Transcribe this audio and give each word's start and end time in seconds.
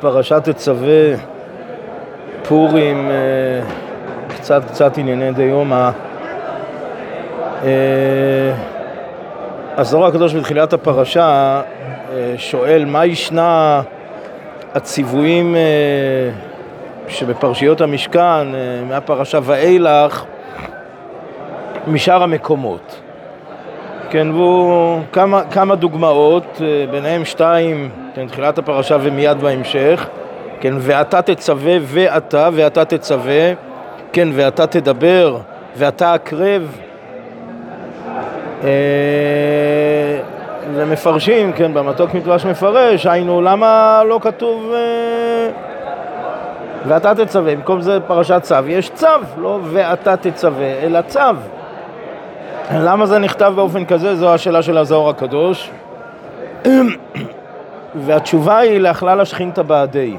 פרשת 0.00 0.48
תצווה, 0.48 1.14
פורים, 2.48 3.10
אה, 3.10 3.14
קצת 4.28 4.62
קצת 4.64 4.98
ענייני 4.98 5.32
דיומא. 5.32 5.90
הזוהר 9.76 10.06
הקדוש 10.06 10.34
בתחילת 10.34 10.72
הפרשה 10.72 11.60
שואל 12.36 12.84
מה 12.84 13.06
ישנה 13.06 13.82
הציוויים 14.74 15.56
שבפרשיות 17.08 17.80
המשכן, 17.80 18.46
מהפרשה 18.88 19.38
ואילך, 19.42 20.24
משאר 21.86 22.22
המקומות. 22.22 23.00
כן, 24.10 24.30
והוא 24.30 25.00
כמה, 25.12 25.42
כמה 25.50 25.74
דוגמאות, 25.74 26.60
ביניהם 26.90 27.24
שתיים, 27.24 27.90
כן, 28.14 28.26
תחילת 28.26 28.58
הפרשה 28.58 28.96
ומיד 29.00 29.40
בהמשך, 29.40 30.06
כן, 30.60 30.74
ואתה 30.78 31.22
תצווה 31.22 31.76
ואתה, 31.82 32.48
ואתה 32.52 32.84
תצווה, 32.84 33.52
כן, 34.12 34.28
ואתה 34.32 34.66
תדבר, 34.66 35.36
ואתה 35.76 36.14
הקרב. 36.14 36.78
ומפרשים, 40.74 41.52
כן, 41.52 41.74
במתוק 41.74 42.14
מדרש 42.14 42.46
מפרש, 42.46 43.06
היינו, 43.06 43.42
למה 43.42 44.02
לא 44.08 44.18
כתוב 44.22 44.72
ואתה 46.86 47.14
תצווה, 47.14 47.54
במקום 47.54 47.80
זה 47.80 47.98
פרשת 48.06 48.42
צו, 48.42 48.54
יש 48.66 48.90
צו, 48.90 49.06
לא 49.38 49.58
ואתה 49.62 50.16
תצווה, 50.16 50.72
אלא 50.82 51.00
צו. 51.02 51.20
למה 52.74 53.06
זה 53.06 53.18
נכתב 53.18 53.52
באופן 53.56 53.84
כזה? 53.84 54.16
זו 54.16 54.34
השאלה 54.34 54.62
של 54.62 54.78
הזוהר 54.78 55.08
הקדוש. 55.08 55.70
והתשובה 57.94 58.58
היא 58.58 58.78
להכלל 58.78 59.20
השכינתא 59.20 59.62
בעדי. 59.62 60.16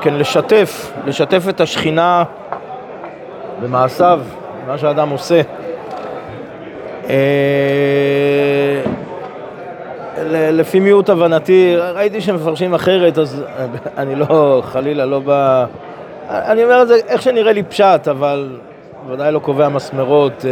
כן, 0.00 0.14
לשתף, 0.14 0.92
לשתף 1.06 1.44
את 1.48 1.60
השכינה 1.60 2.24
במעשיו, 3.62 4.20
מה 4.66 4.78
שאדם 4.78 5.08
עושה. 5.08 5.40
לפי 10.28 10.80
מיעוט 10.80 11.08
הבנתי, 11.08 11.76
ראיתי 11.76 12.20
שמפרשים 12.20 12.74
אחרת, 12.74 13.18
אז 13.18 13.44
אני 13.98 14.14
לא, 14.14 14.62
חלילה, 14.64 15.06
לא 15.06 15.18
בא... 15.18 15.64
אני 16.28 16.64
אומר 16.64 16.82
את 16.82 16.88
זה 16.88 16.94
איך 17.08 17.22
שנראה 17.22 17.52
לי 17.52 17.62
פשט, 17.62 18.08
אבל 18.10 18.56
ודאי 19.08 19.32
לא 19.32 19.38
קובע 19.38 19.68
מסמרות. 19.68 20.44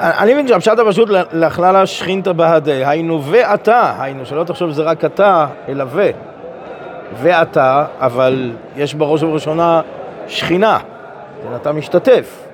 אני 0.00 0.32
מבין 0.32 0.48
שהפשט 0.48 0.78
הפשוט 0.78 1.08
לכלל 1.32 1.76
השכינתא 1.76 2.32
בהדי, 2.32 2.84
היינו 2.84 3.22
ואתה, 3.24 3.94
היינו, 4.00 4.26
שלא 4.26 4.44
תחשוב 4.44 4.70
שזה 4.70 4.82
רק 4.82 5.04
אתה, 5.04 5.46
אלא 5.68 5.84
ו. 5.88 6.10
ואתה, 7.14 7.84
אבל 8.00 8.52
יש 8.76 8.94
בראש 8.94 9.22
ובראשונה 9.22 9.80
שכינה, 10.28 10.78
אתה 11.56 11.72
משתתף. 11.72 12.46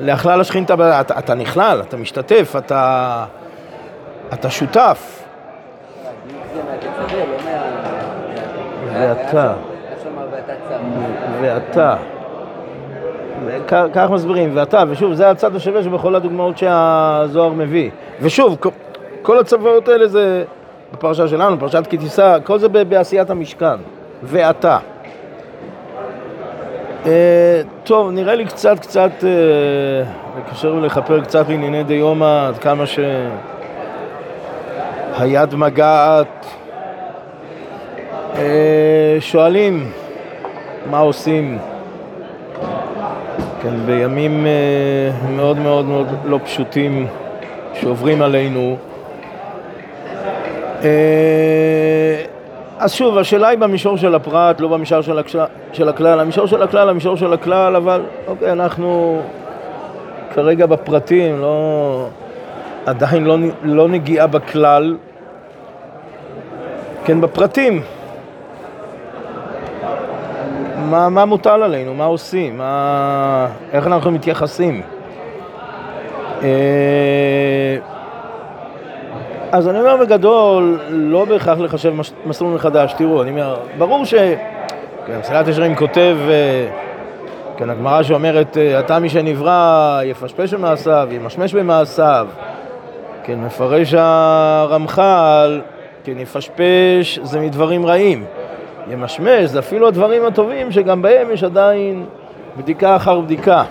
להכלל 0.00 0.40
השכינתא, 0.40 1.00
אתה, 1.00 1.18
אתה 1.18 1.34
נכלל, 1.34 1.82
אתה 1.88 1.96
משתתף, 1.96 2.54
אתה, 2.58 3.24
אתה 4.32 4.50
שותף. 4.50 5.24
ואתה. 8.92 9.52
ואתה. 11.40 11.96
כך 13.92 14.10
מסבירים, 14.10 14.50
ואתה, 14.54 14.82
ושוב, 14.88 15.14
זה 15.14 15.30
הצד 15.30 15.56
השווה 15.56 15.82
שבכל 15.82 16.14
הדוגמאות 16.14 16.58
שהזוהר 16.58 17.52
מביא. 17.52 17.90
ושוב, 18.20 18.56
כל 19.22 19.38
הצוואות 19.38 19.88
האלה 19.88 20.08
זה 20.08 20.44
בפרשה 20.92 21.28
שלנו, 21.28 21.58
פרשת 21.58 21.86
כי 21.86 21.98
תישא, 21.98 22.38
כל 22.44 22.58
זה 22.58 22.68
בעשיית 22.68 23.30
המשכן. 23.30 23.76
ואתה. 24.22 24.78
טוב, 27.84 28.10
נראה 28.10 28.34
לי 28.34 28.44
קצת 28.44 28.78
קצת 28.78 29.10
לקשר 30.38 30.74
ולכפר 30.74 31.20
קצת 31.20 31.48
לענייני 31.48 31.84
דיומא, 31.84 32.48
עד 32.48 32.58
כמה 32.58 32.84
שהיד 35.16 35.54
מגעת. 35.54 36.46
שואלים 39.20 39.90
מה 40.90 40.98
עושים, 40.98 41.58
כן, 43.62 43.74
בימים 43.86 44.46
מאוד 45.36 45.58
מאוד 45.58 45.84
מאוד 45.84 46.06
לא 46.24 46.40
פשוטים 46.44 47.06
שעוברים 47.74 48.22
עלינו. 48.22 48.76
אז 52.78 52.92
שוב, 52.92 53.18
השאלה 53.18 53.48
היא 53.48 53.58
במישור 53.58 53.96
של 53.96 54.14
הפרט, 54.14 54.60
לא 54.60 54.68
במישור 54.68 55.00
של, 55.00 55.18
הקש... 55.18 55.36
של 55.72 55.88
הכלל. 55.88 56.20
המישור 56.20 56.46
של 56.46 56.62
הכלל, 56.62 56.88
המישור 56.88 57.16
של 57.16 57.32
הכלל, 57.32 57.76
אבל 57.76 58.02
אוקיי, 58.26 58.52
אנחנו 58.52 59.20
כרגע 60.34 60.66
בפרטים, 60.66 61.40
לא... 61.40 62.06
עדיין 62.86 63.24
לא, 63.24 63.36
לא 63.62 63.88
נגיעה 63.88 64.26
בכלל, 64.26 64.96
כן, 67.04 67.20
בפרטים. 67.20 67.82
מה, 70.88 71.08
מה 71.08 71.24
מוטל 71.24 71.62
עלינו? 71.62 71.94
מה 71.94 72.04
עושים? 72.04 72.58
מה... 72.58 73.46
איך 73.72 73.86
אנחנו 73.86 74.10
מתייחסים? 74.10 74.82
אה... 76.42 77.76
אז 79.52 79.68
אני 79.68 79.80
אומר 79.80 79.96
בגדול, 79.96 80.80
לא 80.88 81.24
בהכרח 81.24 81.58
לחשב 81.58 81.92
מסלול 82.26 82.54
מחדש. 82.54 82.92
תראו, 82.92 83.22
אני 83.22 83.30
אומר, 83.30 83.56
ברור 83.78 84.04
ש... 84.04 84.14
כן, 85.06 85.18
מסילת 85.20 85.48
ישרים 85.48 85.74
כותב, 85.74 86.16
כן, 87.56 87.70
הגמרא 87.70 88.02
שאומרת, 88.02 88.56
אתה 88.56 88.98
מי 88.98 89.08
שנברא 89.08 90.00
יפשפש 90.04 90.54
במעשיו, 90.54 91.08
ימשמש 91.10 91.54
במעשיו. 91.54 92.26
כן, 93.24 93.38
מפרש 93.40 93.94
הרמח"ל, 93.94 95.60
כן, 96.04 96.18
יפשפש 96.18 97.18
זה 97.22 97.40
מדברים 97.40 97.86
רעים. 97.86 98.24
ימשמש 98.90 99.44
זה 99.44 99.58
אפילו 99.58 99.88
הדברים 99.88 100.24
הטובים 100.26 100.72
שגם 100.72 101.02
בהם 101.02 101.30
יש 101.30 101.44
עדיין 101.44 102.06
בדיקה 102.56 102.96
אחר 102.96 103.20
בדיקה. 103.20 103.64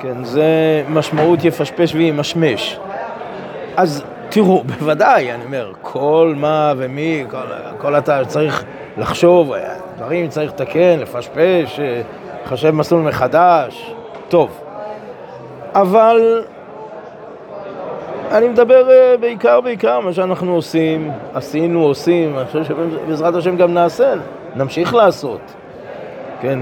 כן, 0.00 0.24
זה 0.24 0.82
משמעות 0.88 1.44
יפשפש 1.44 1.94
וימשמש. 1.94 2.78
אז 3.76 4.04
תראו, 4.28 4.62
בוודאי, 4.78 5.32
אני 5.32 5.44
אומר, 5.44 5.72
כל 5.82 6.34
מה 6.36 6.72
ומי, 6.76 7.24
כל, 7.30 7.38
כל 7.78 7.98
אתה 7.98 8.24
צריך 8.24 8.64
לחשוב, 8.96 9.52
דברים 9.96 10.28
צריך 10.28 10.52
לתקן, 10.52 10.98
לפשפש, 10.98 11.80
לחשב 12.44 12.70
מסלול 12.70 13.02
מחדש, 13.02 13.94
טוב. 14.28 14.60
אבל 15.74 16.42
אני 18.30 18.48
מדבר 18.48 18.86
בעיקר, 19.20 19.60
בעיקר 19.60 20.00
מה 20.00 20.12
שאנחנו 20.12 20.54
עושים, 20.54 21.10
עשינו, 21.34 21.82
עושים, 21.84 22.38
אני 22.38 22.46
חושב 22.46 22.64
שבעזרת 22.64 23.34
השם 23.34 23.56
גם 23.56 23.74
נעשה, 23.74 24.14
נמשיך 24.56 24.94
לעשות. 24.94 25.40
כן, 26.40 26.58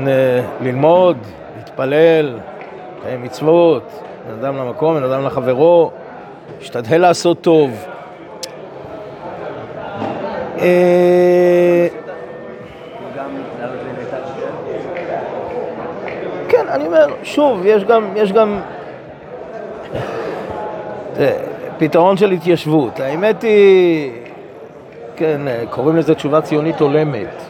ללמוד, 0.60 1.16
להתפלל, 1.56 2.38
לקיים 3.00 3.22
מצוות, 3.22 3.82
בן 4.28 4.44
אדם 4.44 4.56
למקום, 4.56 4.96
בן 4.96 5.02
אדם 5.02 5.24
לחברו. 5.24 5.90
השתדל 6.60 7.00
לעשות 7.00 7.40
טוב. 7.40 7.86
כן, 16.48 16.68
אני 16.68 16.86
אומר, 16.86 17.06
שוב, 17.22 17.62
יש 17.64 17.84
גם, 17.84 18.08
יש 18.16 18.32
גם 18.32 18.60
פתרון 21.78 22.16
של 22.16 22.30
התיישבות. 22.30 23.00
האמת 23.00 23.42
היא, 23.42 24.10
כן, 25.16 25.40
קוראים 25.70 25.96
לזה 25.96 26.14
תשובה 26.14 26.40
ציונית 26.40 26.80
הולמת. 26.80 27.42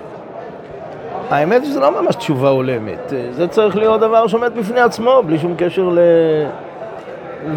האמת 1.31 1.62
היא 1.62 1.70
שזה 1.70 1.81
לא 1.81 2.02
ממש 2.02 2.17
תשובה 2.17 2.49
הולמת. 2.49 3.12
זה 3.31 3.49
צריך 3.49 3.76
להיות 3.76 4.00
דבר 4.00 4.26
שעומד 4.26 4.52
בפני 4.58 4.81
עצמו, 4.81 5.23
בלי 5.26 5.38
שום 5.38 5.55
קשר 5.58 5.88
ל... 5.88 5.99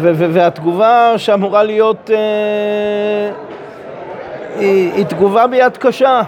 והתגובה 0.02 1.12
שאמורה 1.16 1.62
להיות 1.62 2.10
אה, 2.10 3.30
היא, 4.58 4.92
היא 4.92 5.04
תגובה 5.04 5.46
ביד 5.46 5.76
קשה. 5.76 6.22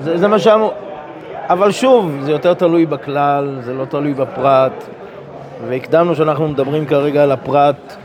זה, 0.00 0.18
זה 0.18 0.28
מה 0.28 0.38
שאמור... 0.38 0.72
אבל 1.48 1.70
שוב, 1.70 2.18
זה 2.20 2.32
יותר 2.32 2.54
תלוי 2.54 2.86
בכלל, 2.86 3.58
זה 3.60 3.74
לא 3.74 3.84
תלוי 3.84 4.14
בפרט. 4.14 4.84
והקדמנו 5.68 6.14
שאנחנו 6.14 6.48
מדברים 6.48 6.86
כרגע 6.86 7.22
על 7.22 7.32
הפרט, 7.32 7.96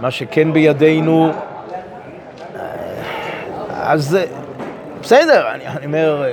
מה 0.00 0.10
שכן 0.10 0.52
בידינו. 0.52 1.32
אז 3.70 4.18
בסדר, 5.02 5.50
אני, 5.50 5.66
אני 5.66 5.86
אומר... 5.86 6.24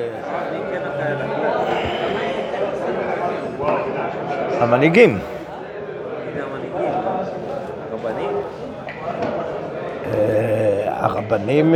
המנהיגים. 4.59 5.19
הרבנים 10.87 11.75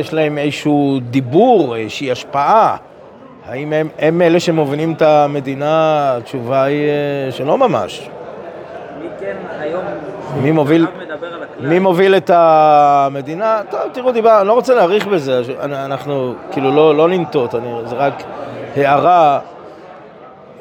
יש 0.00 0.14
להם 0.14 0.38
איזשהו 0.38 0.98
דיבור, 1.10 1.76
איזושהי 1.76 2.12
השפעה. 2.12 2.76
האם 3.48 3.72
הם, 3.72 3.88
הם 3.98 4.22
אלה 4.22 4.40
שמובילים 4.40 4.92
את 4.92 5.02
המדינה? 5.02 6.14
התשובה 6.16 6.62
היא 6.62 6.90
שלא 7.30 7.58
ממש. 7.58 8.08
מי 8.98 9.08
כן 9.20 9.36
היום 9.60 9.82
מי 10.42 10.50
מוביל, 10.50 10.86
מדבר 11.16 11.34
על 11.34 11.42
הכלל? 11.42 11.68
מי 11.68 11.78
מוביל 11.78 12.16
את 12.16 12.30
המדינה? 12.34 13.60
טוב, 13.70 13.80
תראו, 13.92 14.12
דיבר, 14.12 14.40
אני 14.40 14.48
לא 14.48 14.52
רוצה 14.52 14.74
להאריך 14.74 15.06
בזה, 15.06 15.42
אנחנו 15.62 16.34
כאילו 16.50 16.70
לא, 16.70 16.96
לא 16.96 17.08
לנטות, 17.08 17.54
אני, 17.54 17.74
זה 17.84 17.96
רק 17.96 18.22
הערה. 18.76 19.38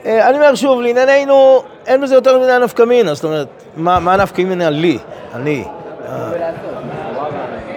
אה, 0.06 0.30
אני 0.30 0.38
אומר 0.38 0.56
שוב, 0.56 0.82
לענייננו, 0.82 1.64
אין 1.88 2.02
בזה 2.02 2.16
יותר 2.16 2.40
מדי 2.40 2.58
נפקא 2.64 2.84
מינה, 2.84 3.14
זאת 3.14 3.24
אומרת, 3.24 3.48
מה, 3.78 4.00
מה 4.00 4.18
נפקא 4.18 4.42
מינה 4.42 4.70
לי, 4.70 4.98
אני? 5.34 5.64
אה, 6.08 6.52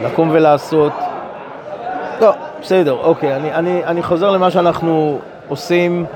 לקום 0.03 0.31
ולעשות. 0.33 0.93
לא, 2.21 2.33
בסדר, 2.61 2.93
אוקיי, 2.93 3.37
אני, 3.37 3.55
אני, 3.55 3.85
אני 3.85 4.03
חוזר 4.03 4.31
למה 4.31 4.51
שאנחנו 4.51 5.19
עושים 5.49 6.07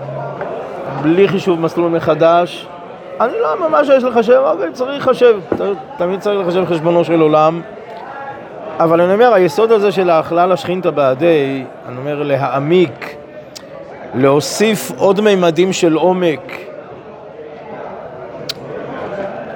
בלי 1.02 1.28
חישוב 1.28 1.60
מסלול 1.60 1.90
מחדש. 1.90 2.66
אני 3.20 3.32
לא 3.40 3.68
ממש 3.68 3.88
יש 3.96 4.04
לחשב, 4.04 4.40
אוקיי, 4.44 4.72
צריך 4.72 5.08
לחשב, 5.08 5.40
תמיד 5.98 6.20
צריך 6.20 6.46
לחשב 6.46 6.64
חשבונו 6.64 7.04
של 7.04 7.20
עולם. 7.20 7.60
אבל 8.78 9.00
אני 9.00 9.14
אומר, 9.14 9.34
היסוד 9.34 9.72
הזה 9.72 9.92
של 9.92 10.10
ההכלל 10.10 10.52
השכינתא 10.52 10.90
בעדי, 10.90 11.64
אני 11.88 11.96
אומר 11.96 12.22
להעמיק, 12.22 13.16
להוסיף 14.14 14.92
עוד 14.96 15.20
מימדים 15.20 15.72
של 15.72 15.94
עומק, 15.94 16.52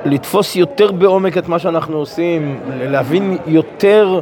לתפוס 0.05 0.57
יותר 0.57 0.93
בעומק 0.93 1.39
את 1.39 1.49
מה 1.49 1.59
שאנחנו 1.59 1.97
עושים, 1.97 2.61
להבין 2.81 3.39
יותר 3.47 4.21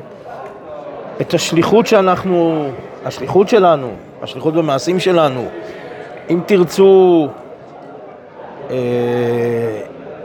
את 1.21 1.35
השליחות 1.35 1.87
שאנחנו, 1.87 2.69
השליחות 3.05 3.49
שלנו, 3.49 3.91
השליחות 4.23 4.55
במעשים 4.55 5.01
שלנו. 5.01 5.45
אם 6.31 6.41
תרצו 6.47 7.29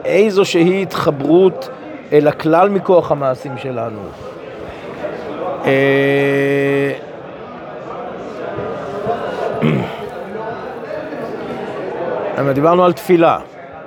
איזושהי 0.06 0.82
התחברות 0.82 1.70
אל 2.14 2.28
הכלל 2.28 2.70
מכוח 2.70 3.12
המעשים 3.12 3.58
שלנו. 3.58 4.00
אה, 5.66 6.94
דיברנו 12.54 12.86
על 12.86 12.94
תפילה, 12.94 13.38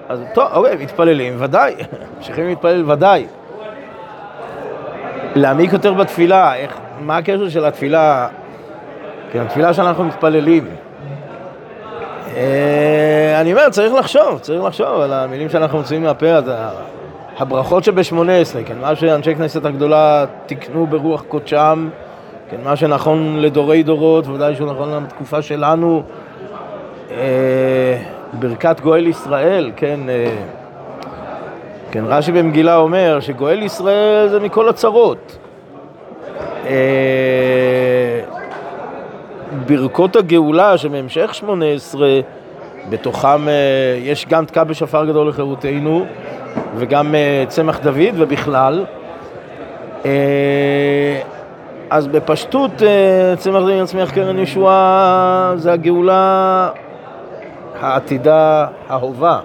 אז 0.09 0.21
טוב, 0.35 0.45
אוקיי, 0.53 0.77
מתפללים, 0.77 1.37
ודאי, 1.39 1.75
ממשיכים 2.17 2.47
להתפלל, 2.47 2.91
ודאי. 2.91 3.27
להעמיק 5.35 5.73
יותר 5.73 5.93
בתפילה, 5.93 6.55
איך, 6.55 6.79
מה 7.01 7.17
הקשר 7.17 7.49
של 7.49 7.65
התפילה, 7.65 8.29
כן, 9.33 9.41
התפילה 9.41 9.75
שאנחנו 9.75 10.05
מתפללים. 10.05 10.69
אה, 12.37 13.22
אני 13.43 13.53
אומר, 13.53 13.71
צריך 13.71 13.95
לחשוב, 13.95 14.39
צריך 14.39 14.65
לחשוב 14.65 15.01
על 15.01 15.13
המילים 15.13 15.49
שאנחנו 15.49 15.79
מוציאים 15.79 16.03
מהפה, 16.03 16.27
הברכות 17.39 17.85
שבשמונה 17.85 18.37
עשרה, 18.37 18.63
כן, 18.63 18.75
מה 18.81 18.97
שאנשי 18.97 19.35
כנסת 19.35 19.65
הגדולה 19.65 20.25
תיקנו 20.47 20.87
ברוח 20.87 21.23
קודשם, 21.29 21.89
כן, 22.51 22.57
מה 22.65 22.77
שנכון 22.77 23.37
לדורי 23.41 23.83
דורות, 23.83 24.27
ודאי 24.27 24.55
שהוא 24.55 24.73
נכון 24.73 25.05
לתקופה 25.05 25.43
שלנו, 25.43 26.03
אה, 27.11 27.99
ברכת 28.33 28.81
גואל 28.81 29.07
ישראל, 29.07 29.71
כן, 29.77 30.01
אה, 30.09 30.35
כן, 31.91 32.05
רש"י 32.07 32.33
במגילה 32.33 32.77
אומר 32.77 33.21
שגואל 33.21 33.63
ישראל 33.63 34.29
זה 34.29 34.41
מכל 34.41 34.69
הצרות. 34.69 35.39
ברכות 39.67 40.17
הגאולה 40.17 40.79
שבהמשך 40.79 41.35
שמונה 41.35 41.67
עשרה, 41.67 42.21
בתוכם 42.91 43.49
אה, 43.49 43.99
יש 43.99 44.27
גם 44.27 44.45
תקע 44.45 44.65
בשפר 44.65 45.05
גדול 45.05 45.29
לחירותנו 45.29 46.07
וגם 46.77 47.15
אה, 47.15 47.45
צמח 47.49 47.81
דוד 47.81 48.15
ובכלל. 48.15 48.85
אה, 50.05 51.21
אז 51.91 52.07
בפשטות 52.07 52.71
צמח 53.39 53.61
דוד 53.61 53.71
יצמיח 53.71 54.11
קרן 54.11 54.39
ישועה 54.39 55.53
זה 55.57 55.73
הגאולה 55.73 56.69
העתידה 57.81 58.67
ההובה. 58.89 59.41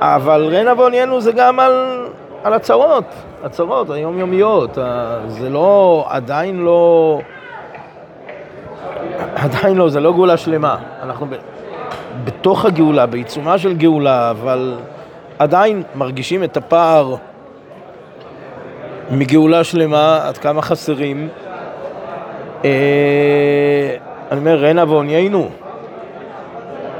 אבל 0.00 0.48
רנה 0.52 0.72
ועוניינו 0.76 1.20
זה 1.20 1.32
גם 1.32 1.60
על, 1.60 2.06
על 2.44 2.54
הצרות. 2.54 3.04
הצרות 3.44 3.90
היומיומיות, 3.90 4.78
זה 5.26 5.50
לא, 5.50 6.06
עדיין 6.08 6.58
לא, 6.58 7.20
עדיין 9.38 9.76
לא, 9.76 9.88
זה 9.88 10.00
לא 10.00 10.12
גאולה 10.12 10.36
שלמה. 10.36 10.76
אנחנו 11.02 11.26
ב, 11.26 11.34
בתוך 12.24 12.64
הגאולה, 12.64 13.06
בעיצומה 13.06 13.58
של 13.58 13.76
גאולה, 13.76 14.30
אבל 14.30 14.76
עדיין 15.38 15.82
מרגישים 15.94 16.44
את 16.44 16.56
הפער 16.56 17.14
מגאולה 19.10 19.64
שלמה, 19.64 20.20
עד 20.22 20.38
כמה 20.38 20.62
חסרים. 20.62 21.28
אה, 22.64 23.96
אני 24.30 24.40
אומר, 24.40 24.56
רנה 24.56 24.84
ועוניינו. 24.88 25.48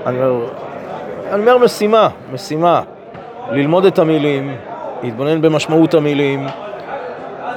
אני 0.06 0.22
אומר, 0.22 0.48
אני 1.30 1.40
אומר 1.40 1.58
משימה, 1.58 2.08
משימה. 2.32 2.82
ללמוד 3.50 3.84
את 3.84 3.98
המילים, 3.98 4.56
להתבונן 5.02 5.42
במשמעות 5.42 5.94
המילים. 5.94 6.46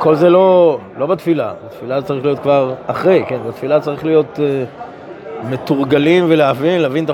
כל 0.03 0.15
זה 0.15 0.29
לא, 0.29 0.79
לא 0.97 1.05
בתפילה, 1.05 1.53
בתפילה 1.65 2.01
צריך 2.01 2.25
להיות 2.25 2.39
כבר 2.39 2.73
אחרי, 2.87 3.23
כן? 3.27 3.37
בתפילה 3.47 3.79
צריך 3.79 4.05
להיות 4.05 4.39
uh, 4.39 5.45
מתורגלים 5.49 6.25
ולהבין, 6.29 6.81
להבין 6.81 7.05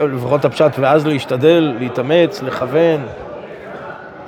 לפחות 0.00 0.40
את 0.40 0.44
הפשט 0.44 0.70
ואז 0.78 1.06
להשתדל, 1.06 1.74
להתאמץ, 1.78 2.42
לכוון. 2.42 3.00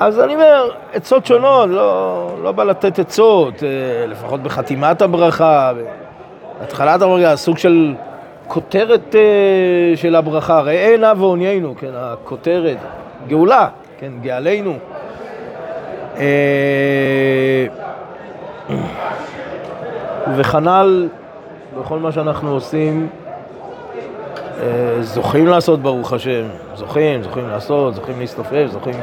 אז 0.01 0.21
אני 0.21 0.35
אומר, 0.35 0.71
עצות 0.93 1.27
שונות, 1.27 1.69
לא, 1.69 2.31
לא 2.43 2.53
בא 2.53 2.65
לתת 2.65 2.99
עצות, 2.99 3.55
uh, 3.55 3.63
לפחות 4.09 4.43
בחתימת 4.43 5.03
הברכה, 5.03 5.73
בהתחלת 6.61 7.03
הברכה, 7.03 7.37
סוג 7.37 7.59
של 7.59 7.95
כותרת 8.49 9.15
uh, 9.15 9.97
של 9.97 10.15
הברכה, 10.15 10.61
ראה 10.61 10.97
נא 10.99 11.13
ועוניינו, 11.17 11.75
כן, 11.79 11.91
הכותרת, 11.95 12.79
גאולה, 13.29 13.69
כן, 13.99 14.13
גאלנו. 14.23 14.75
אה, 16.19 17.86
וכנ"ל 20.37 21.09
בכל 21.81 21.99
מה 21.99 22.13
שאנחנו 22.13 22.51
עושים, 22.51 23.09
אה, 24.61 25.03
זוכים 25.03 25.47
לעשות 25.47 25.83
ברוך 25.83 26.13
השם, 26.13 26.45
זוכים, 26.75 27.23
זוכים 27.23 27.49
לעשות, 27.49 27.95
זוכים 27.95 28.21
להסתופף, 28.21 28.67
זוכים 28.71 28.95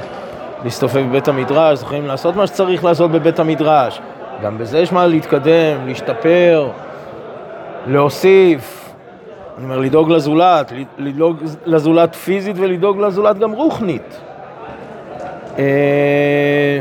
להסתופף 0.63 1.01
בבית 1.09 1.27
המדרש, 1.27 1.79
זוכים 1.79 2.07
לעשות 2.07 2.35
מה 2.35 2.47
שצריך 2.47 2.83
לעשות 2.83 3.11
בבית 3.11 3.39
המדרש. 3.39 4.01
גם 4.43 4.57
בזה 4.57 4.79
יש 4.79 4.91
מה 4.91 5.07
להתקדם, 5.07 5.87
להשתפר, 5.87 6.69
להוסיף, 7.87 8.93
אני 9.57 9.65
אומר, 9.65 9.79
לדאוג 9.79 10.11
לזולת, 10.11 10.71
לדאוג 10.97 11.37
לזולת 11.65 12.15
פיזית 12.15 12.55
ולדאוג 12.59 12.99
לזולת 12.99 13.37
גם 13.39 13.51
רוחנית. 13.51 14.19
אה, 15.59 16.79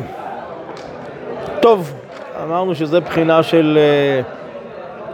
טוב, 1.60 1.92
אמרנו 2.42 2.74
שזה 2.74 3.00
בחינה 3.00 3.42
של, 3.42 3.78
אה, 3.80 4.22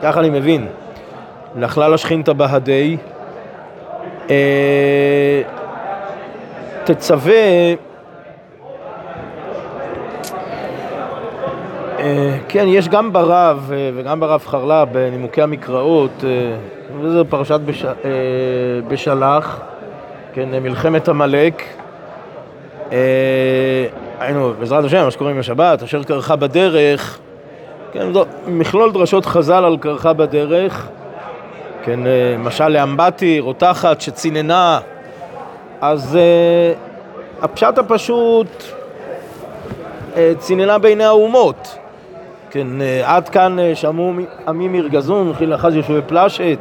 ככה 0.02 0.20
אני 0.20 0.30
מבין, 0.30 0.66
לכלל 1.56 1.94
השכינתא 1.94 2.32
בהדי. 2.32 2.96
אה, 4.30 5.42
תצווה 6.84 7.74
אה, 11.98 12.38
כן, 12.48 12.64
יש 12.68 12.88
גם 12.88 13.12
ברב 13.12 13.72
וגם 13.96 14.20
ברב 14.20 14.42
חרלה 14.46 14.84
בנימוקי 14.84 15.42
המקראות, 15.42 16.24
וזה 17.00 17.24
פרשת 17.24 17.60
בש... 17.60 17.84
בשלח, 18.88 19.60
כן, 20.34 20.48
מלחמת 20.62 21.08
עמלק. 21.08 21.62
היינו, 24.20 24.52
בעזרת 24.58 24.84
השם, 24.84 25.04
מה 25.04 25.10
שקוראים 25.10 25.38
בשבת, 25.38 25.82
אשר 25.82 26.02
קרחה 26.02 26.36
בדרך, 26.36 27.18
כן, 27.92 28.12
זו 28.12 28.24
מכלול 28.46 28.92
דרשות 28.92 29.26
חז"ל 29.26 29.64
על 29.64 29.76
קרחה 29.80 30.12
בדרך, 30.12 30.88
כן, 31.84 32.06
אה, 32.06 32.36
משל 32.38 32.68
לאמבטי, 32.68 33.40
רותחת, 33.40 34.00
שציננה, 34.00 34.80
אז 35.80 36.18
uh, 36.18 37.44
הפשט 37.44 37.78
הפשוט 37.78 38.62
uh, 40.14 40.16
ציננה 40.38 40.78
בעיני 40.78 41.04
האומות, 41.04 41.78
כן, 42.50 42.66
uh, 42.66 43.06
עד 43.06 43.28
כאן 43.28 43.56
שמעו 43.74 44.12
עמים 44.48 44.74
ירגזון, 44.74 45.32
חיל 45.34 45.54
אחז 45.54 45.74
יושבי 45.74 46.00
פלשת, 46.06 46.58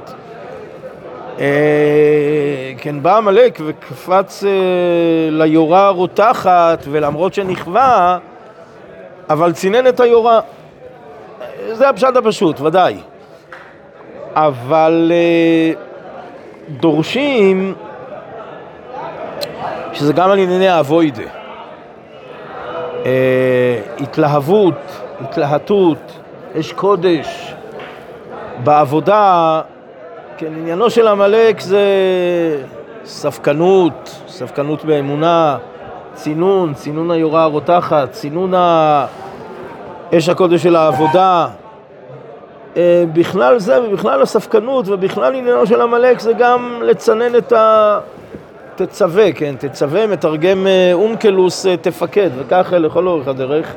כן, 2.77 3.01
בא 3.01 3.17
עמלק 3.17 3.59
וקפץ 3.65 4.43
אה, 4.43 4.49
ליורה 5.31 5.87
הרותחת, 5.87 6.85
ולמרות 6.91 7.33
שנכווה, 7.33 8.17
אבל 9.29 9.53
צינן 9.53 9.87
את 9.87 9.99
היורה. 9.99 10.39
זה 11.71 11.89
הפשט 11.89 12.15
הפשוט, 12.15 12.61
ודאי. 12.61 12.97
אבל 14.33 15.11
אה, 15.13 15.73
דורשים 16.69 17.75
שזה 19.93 20.13
גם 20.13 20.31
על 20.31 20.39
ענייני 20.39 20.67
האבוידה. 20.67 21.23
אה, 23.05 23.79
התלהבות, 23.99 25.01
התלהטות, 25.21 26.19
אש 26.59 26.71
קודש. 26.71 27.53
בעבודה, 28.63 29.61
כן, 30.37 30.53
עניינו 30.57 30.89
של 30.89 31.07
עמלק 31.07 31.59
זה 31.59 31.81
ספקנות, 33.05 34.21
ספקנות 34.27 34.85
באמונה, 34.85 35.57
צינון, 36.13 36.73
צינון 36.73 37.11
היורה 37.11 37.43
הרותחת, 37.43 38.11
צינון 38.11 38.53
אש 40.17 40.29
הקודש 40.29 40.63
של 40.63 40.75
העבודה. 40.75 41.47
אה, 42.77 43.03
בכלל 43.13 43.59
זה 43.59 43.81
ובכלל 43.81 44.21
הספקנות 44.21 44.87
ובכלל 44.87 45.35
עניינו 45.35 45.67
של 45.67 45.81
עמלק 45.81 46.19
זה 46.19 46.33
גם 46.33 46.79
לצנן 46.83 47.35
את 47.35 47.51
ה... 47.51 47.99
תצווה, 48.75 49.31
כן, 49.31 49.55
תצווה, 49.59 50.07
מתרגם 50.07 50.67
אה, 50.67 50.89
אונקלוס 50.93 51.65
אה, 51.65 51.77
תפקד, 51.77 52.29
וככה 52.37 52.79
לכל 52.79 53.07
אורך 53.07 53.27
הדרך. 53.27 53.73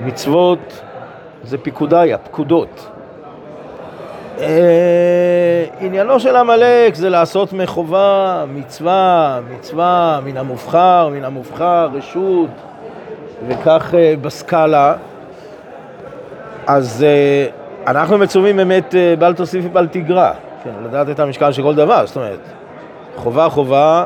מצוות 0.00 0.80
זה 1.44 1.58
פיקודיה, 1.58 2.18
פקודות. 2.18 2.97
אה, 4.40 5.64
עניינו 5.80 6.20
של 6.20 6.36
עמלק 6.36 6.94
זה 6.94 7.08
לעשות 7.08 7.52
מחובה, 7.52 8.44
מצווה, 8.54 9.40
מצווה, 9.50 10.20
מן 10.24 10.36
המובחר, 10.36 11.08
מן 11.12 11.24
המובחר, 11.24 11.88
רשות, 11.92 12.48
וכך 13.48 13.94
אה, 13.98 14.14
בסקאלה. 14.20 14.94
אז 16.66 17.04
אה, 17.08 17.46
אנחנו 17.86 18.18
מצווים 18.18 18.56
באמת 18.56 18.94
בל 19.18 19.34
תוסיף 19.34 19.64
ובל 19.66 19.86
תגרע, 19.86 20.32
כן, 20.64 20.70
לדעת 20.84 21.08
את 21.10 21.20
המשקל 21.20 21.52
של 21.52 21.62
כל 21.62 21.74
דבר, 21.74 22.06
זאת 22.06 22.16
אומרת, 22.16 22.40
חובה 23.16 23.48
חובה, 23.48 24.04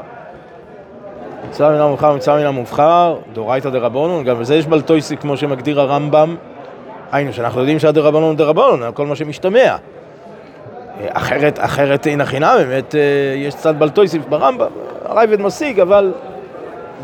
מצווה 1.49 1.71
מן 1.71 1.81
המובחר, 1.81 2.15
מצווה 2.15 2.37
מן 2.37 2.47
המובחר, 2.47 3.17
דאורייתא 3.33 3.71
דרבנון, 3.71 4.25
גם 4.25 4.41
בזה 4.41 4.57
יש 4.57 4.67
בלטויסי 4.67 5.17
כמו 5.17 5.37
שמגדיר 5.37 5.81
הרמב"ם, 5.81 6.37
היינו 7.13 7.33
שאנחנו 7.33 7.61
יודעים 7.61 7.79
שהדרבנון 7.79 8.23
הוא 8.23 8.35
דרבנון, 8.35 8.83
כל 8.95 9.07
מה 9.07 9.17
שמשתמע. 9.17 9.77
אחרת, 11.09 11.59
אחרת 11.63 12.07
אין 12.07 12.21
הכינה, 12.21 12.55
באמת 12.59 12.95
יש 13.37 13.55
צד 13.55 13.79
בלטויסיף 13.79 14.27
ברמב"ם, 14.29 14.67
הרייבד 15.05 15.41
משיג, 15.41 15.81
אבל 15.81 16.13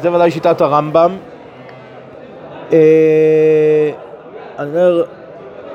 זה 0.00 0.12
ודאי 0.12 0.30
שיטת 0.30 0.60
הרמב"ם. 0.60 1.16
אני 2.70 2.78
אומר, 4.58 5.04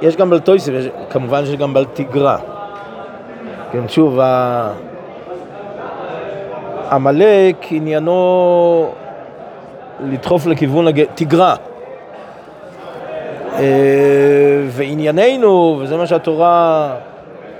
יש 0.01 0.15
גם 0.15 0.29
בלטויסיף, 0.29 0.73
כמובן 1.09 1.45
שיש 1.45 1.55
גם 1.55 1.73
בלתיגרא. 1.73 2.37
כן, 3.71 3.87
שוב, 3.87 4.19
עמלק 6.91 7.55
עניינו 7.69 8.91
לדחוף 9.99 10.45
לכיוון. 10.45 10.85
תיגרא. 11.15 11.55
וענייננו, 14.67 15.79
וזה 15.81 15.97
מה 15.97 16.07
שהתורה 16.07 16.89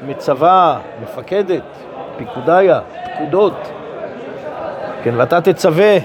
מצווה, 0.07 0.79
מפקדת, 1.03 1.63
פיקודיה, 2.17 2.79
פקודות. 3.15 3.53
כן, 5.03 5.13
ואתה 5.17 5.41
תצווה, 5.41 5.97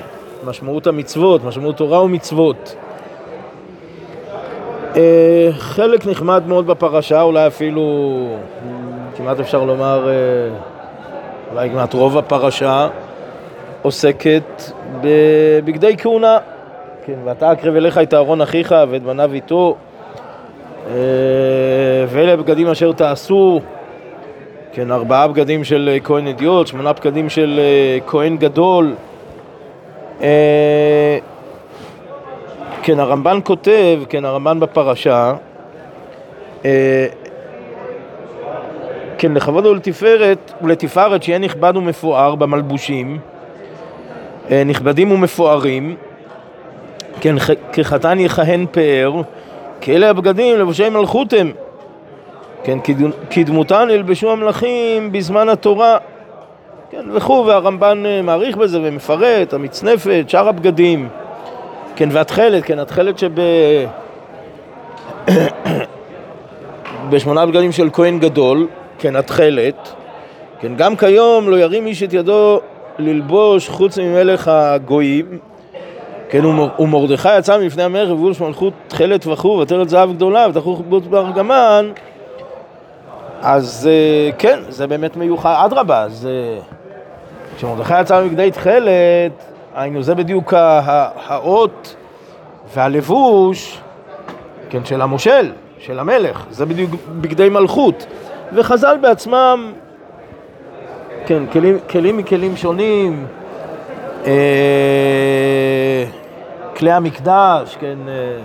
משמעות 0.44 0.86
המצוות, 0.86 1.44
משמעות 1.44 1.76
תורה 1.76 2.02
ומצוות. 2.02 2.76
אה, 4.96 5.48
חלק 5.52 6.06
נחמד 6.06 6.42
מאוד 6.46 6.66
בפרשה, 6.66 7.22
אולי 7.22 7.46
אפילו, 7.46 7.82
כמעט 9.16 9.40
אפשר 9.40 9.64
לומר, 9.64 10.08
אה, 10.08 10.14
אולי 11.52 11.70
כמעט 11.70 11.94
רוב 11.94 12.18
הפרשה, 12.18 12.88
עוסקת 13.82 14.62
בבגדי 15.00 15.96
כהונה. 15.98 16.38
כן, 17.04 17.16
ואתה 17.24 17.52
אקרב 17.52 17.74
אליך 17.76 17.98
את 17.98 18.14
אהרון 18.14 18.40
אחיך 18.40 18.74
ואת 18.88 19.02
בניו 19.02 19.32
איתו, 19.32 19.76
אה, 20.90 20.94
ואלה 22.08 22.32
הבגדים 22.32 22.68
אשר 22.68 22.92
תעשו 22.92 23.60
כן, 24.78 24.90
ארבעה 24.90 25.28
בגדים 25.28 25.64
של 25.64 25.88
אה, 25.92 26.00
כהן 26.00 26.26
אדיוט, 26.26 26.66
שמונה 26.66 26.92
בגדים 26.92 27.28
של 27.30 27.60
אה, 27.62 27.98
כהן 28.06 28.36
גדול. 28.36 28.94
אה, 30.22 31.18
כן, 32.82 33.00
הרמב"ן 33.00 33.38
כותב, 33.44 34.00
כן, 34.08 34.24
הרמב"ן 34.24 34.60
בפרשה, 34.60 35.34
כן, 39.18 39.34
לכבוד 39.34 39.66
ולתפארת, 39.66 40.52
ולתפארת 40.62 41.22
שיהיה 41.22 41.38
נכבד 41.38 41.76
ומפואר 41.76 42.34
במלבושים, 42.34 43.18
נכבדים 44.66 45.12
ומפוארים, 45.12 45.96
כן, 47.20 47.34
כחתן 47.72 48.20
יכהן 48.20 48.66
פאר, 48.70 49.12
כי 49.80 49.96
אלה 49.96 50.10
הבגדים 50.10 50.58
לבושי 50.58 50.88
מלכות 50.88 51.32
הם. 51.32 51.52
כן, 52.64 52.78
כדמותן 53.30 53.88
ילבשו 53.90 54.32
המלכים 54.32 55.12
בזמן 55.12 55.48
התורה, 55.48 55.98
כן, 56.90 57.04
וכו', 57.14 57.44
והרמב"ן 57.46 58.02
אה, 58.06 58.22
מעריך 58.22 58.56
בזה 58.56 58.78
ומפרט, 58.82 59.54
המצנפת, 59.54 60.24
שאר 60.28 60.48
הבגדים, 60.48 61.08
כן, 61.96 62.08
והתכלת, 62.12 62.64
כן, 62.64 62.78
התכלת 62.78 63.18
שב... 63.18 63.32
בשמונה 67.10 67.46
בגדים 67.46 67.72
של 67.72 67.90
כהן 67.92 68.18
גדול, 68.18 68.66
כן, 68.98 69.16
התכלת, 69.16 69.92
כן, 70.60 70.74
גם 70.76 70.96
כיום 70.96 71.50
לא 71.50 71.56
ירים 71.56 71.86
איש 71.86 72.02
את 72.02 72.12
ידו 72.12 72.60
ללבוש 72.98 73.68
חוץ 73.68 73.98
ממלך 73.98 74.48
הגויים, 74.48 75.38
כן, 76.28 76.44
ומרדכי 76.78 77.38
יצא 77.38 77.58
מלפני 77.58 77.82
המלך 77.82 78.10
ובולש 78.10 78.40
מלכות 78.40 78.72
תכלת 78.88 79.26
וכו', 79.26 79.58
ותרת 79.58 79.88
זהב 79.88 80.12
גדולה 80.12 80.46
ותחוך 80.50 80.82
בות 80.88 81.06
בארגמן 81.06 81.90
אז 83.42 83.88
אה, 83.90 84.30
כן, 84.38 84.58
זה 84.68 84.86
באמת 84.86 85.16
מיוחד, 85.16 85.62
אדרבה, 85.64 86.02
אז 86.02 86.28
כשמרדכי 87.56 88.00
יצא 88.00 88.22
מבגדי 88.24 88.50
תכלת, 88.50 89.32
היינו, 89.74 90.02
זה 90.02 90.14
בדיוק 90.14 90.54
האות 90.56 91.96
והלבוש, 92.74 93.80
כן, 94.70 94.84
של 94.84 95.02
המושל, 95.02 95.52
של 95.78 95.98
המלך, 95.98 96.46
זה 96.50 96.66
בדיוק 96.66 96.90
בגדי 97.20 97.48
מלכות. 97.48 98.06
וחז"ל 98.52 98.96
בעצמם, 99.00 99.72
כן, 101.26 101.42
כלים, 101.52 101.78
כלים 101.90 102.16
מכלים 102.16 102.56
שונים, 102.56 103.26
אה, 104.26 106.04
כלי 106.76 106.92
המקדש, 106.92 107.76
כן, 107.80 107.98
אה, 108.08 108.38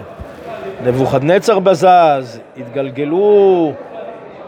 נבוכדנצר 0.85 1.59
בזז, 1.59 2.39
התגלגלו 2.57 3.73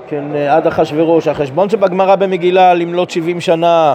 כן, 0.08 0.24
אה, 0.36 0.56
עד 0.56 0.68
אחשורוש, 0.68 1.28
החשבון 1.28 1.70
שבגמרא 1.70 2.16
במגילה 2.16 2.74
למלות 2.74 3.10
70 3.10 3.42
שנה, 3.42 3.94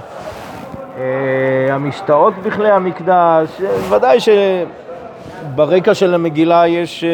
אה, 0.98 1.74
המשתאות 1.74 2.34
בכלי 2.42 2.70
המקדש, 2.70 3.48
אה, 3.60 3.96
ודאי 3.96 4.18
שברקע 4.20 5.94
של 5.94 6.14
המגילה 6.14 6.68
יש 6.68 7.04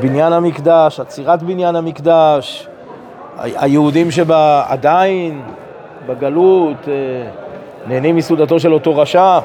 בניין 0.00 0.32
המקדש, 0.32 1.00
עצירת 1.00 1.42
בניין 1.42 1.76
המקדש, 1.76 2.68
היהודים 3.38 4.10
שבה 4.10 4.64
עדיין 4.68 5.42
בגלות 6.06 6.88
נהנים 7.86 8.16
מסעודתו 8.16 8.60
של 8.60 8.72
אותו 8.72 8.96
רשע. 8.96 9.20
אה, 9.20 9.40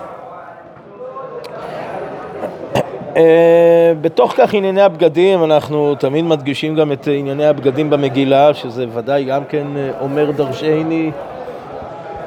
בתוך 4.02 4.34
כך 4.38 4.54
ענייני 4.54 4.82
הבגדים, 4.82 5.44
אנחנו 5.44 5.96
תמיד 5.96 6.26
מדגישים 6.26 6.76
גם 6.76 6.92
את 6.92 7.08
ענייני 7.12 7.46
הבגדים 7.46 7.90
במגילה, 7.90 8.54
שזה 8.54 8.86
ודאי 8.94 9.24
גם 9.24 9.46
כן 9.50 9.68
אה, 9.78 9.90
אומר 10.02 10.32
דרשני. 10.32 11.12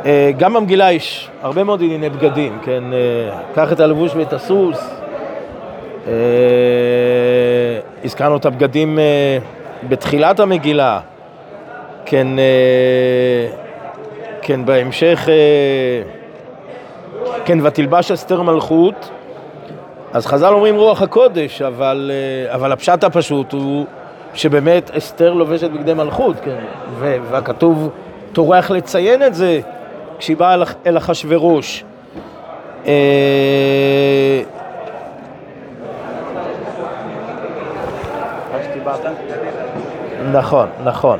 אה, 0.06 0.30
גם 0.38 0.54
במגילה 0.54 0.92
יש 0.92 1.30
הרבה 1.42 1.64
מאוד 1.64 1.82
ענייני 1.82 2.10
בגדים, 2.10 2.58
כן? 2.64 2.84
קח 3.54 3.72
את 3.72 3.80
הלבוש 3.80 4.12
ואת 4.14 4.32
הסוס. 4.32 4.94
הזכרנו 8.04 8.36
את 8.36 8.46
הבגדים 8.46 8.98
בתחילת 9.88 10.40
המגילה, 10.40 11.00
כן, 12.06 12.28
כן, 14.42 14.64
בהמשך, 14.64 15.28
כן, 17.44 17.58
ותלבש 17.62 18.10
אסתר 18.10 18.42
מלכות. 18.42 19.10
אז 20.12 20.26
חז"ל 20.26 20.52
אומרים 20.54 20.76
רוח 20.76 21.02
הקודש, 21.02 21.62
אבל, 21.62 22.10
אה, 22.14 22.54
אבל 22.54 22.72
הפשט 22.72 23.04
הפשוט 23.04 23.52
הוא 23.52 23.86
שבאמת 24.34 24.90
אסתר 24.90 25.32
לובשת 25.32 25.70
בגדי 25.70 25.94
מלכות, 25.94 26.36
כן, 26.44 26.58
והכתוב 27.00 27.90
טורח 28.32 28.70
לציין 28.70 29.22
את 29.22 29.34
זה 29.34 29.60
כשהיא 30.18 30.36
באה 30.36 30.54
אל 30.86 30.96
אחשורוש. 30.98 31.84
אה, 32.86 34.42
נכון, 40.32 40.68
נכון. 40.84 41.18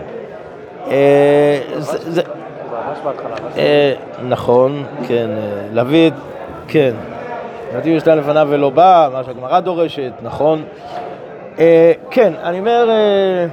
אה, 3.56 3.94
נכון, 4.28 4.84
כן, 5.08 5.30
להביא 5.72 6.08
את... 6.08 6.12
כן. 6.68 6.94
נתיב 7.76 7.96
ישתן 7.96 8.18
לפניו 8.18 8.46
ולא 8.50 8.70
בא, 8.70 9.08
מה 9.12 9.24
שהגמרא 9.24 9.60
דורשת, 9.60 10.12
נכון. 10.22 10.62
אה, 11.58 11.92
כן, 12.10 12.32
אני 12.42 12.58
אומר, 12.58 12.88
אה, 12.90 13.46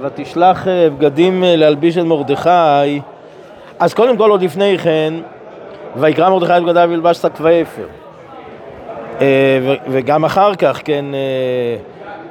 ותשלח 0.00 0.68
אה, 0.68 0.90
בגדים 0.90 1.44
אה, 1.44 1.56
להלביש 1.56 1.98
את 1.98 2.02
מרדכי, 2.02 3.00
אז 3.78 3.94
קודם 3.94 4.16
כל, 4.16 4.30
עוד 4.30 4.42
לפני 4.42 4.78
כן, 4.78 5.14
ויקרא 5.96 6.30
מרדכי 6.30 6.56
את 6.56 6.62
בגדיו 6.62 6.88
וילבש 6.90 7.16
שק 7.16 7.38
ואפר. 7.40 7.86
וגם 9.88 10.24
אחר 10.24 10.54
כך, 10.54 10.80
כן, 10.84 11.04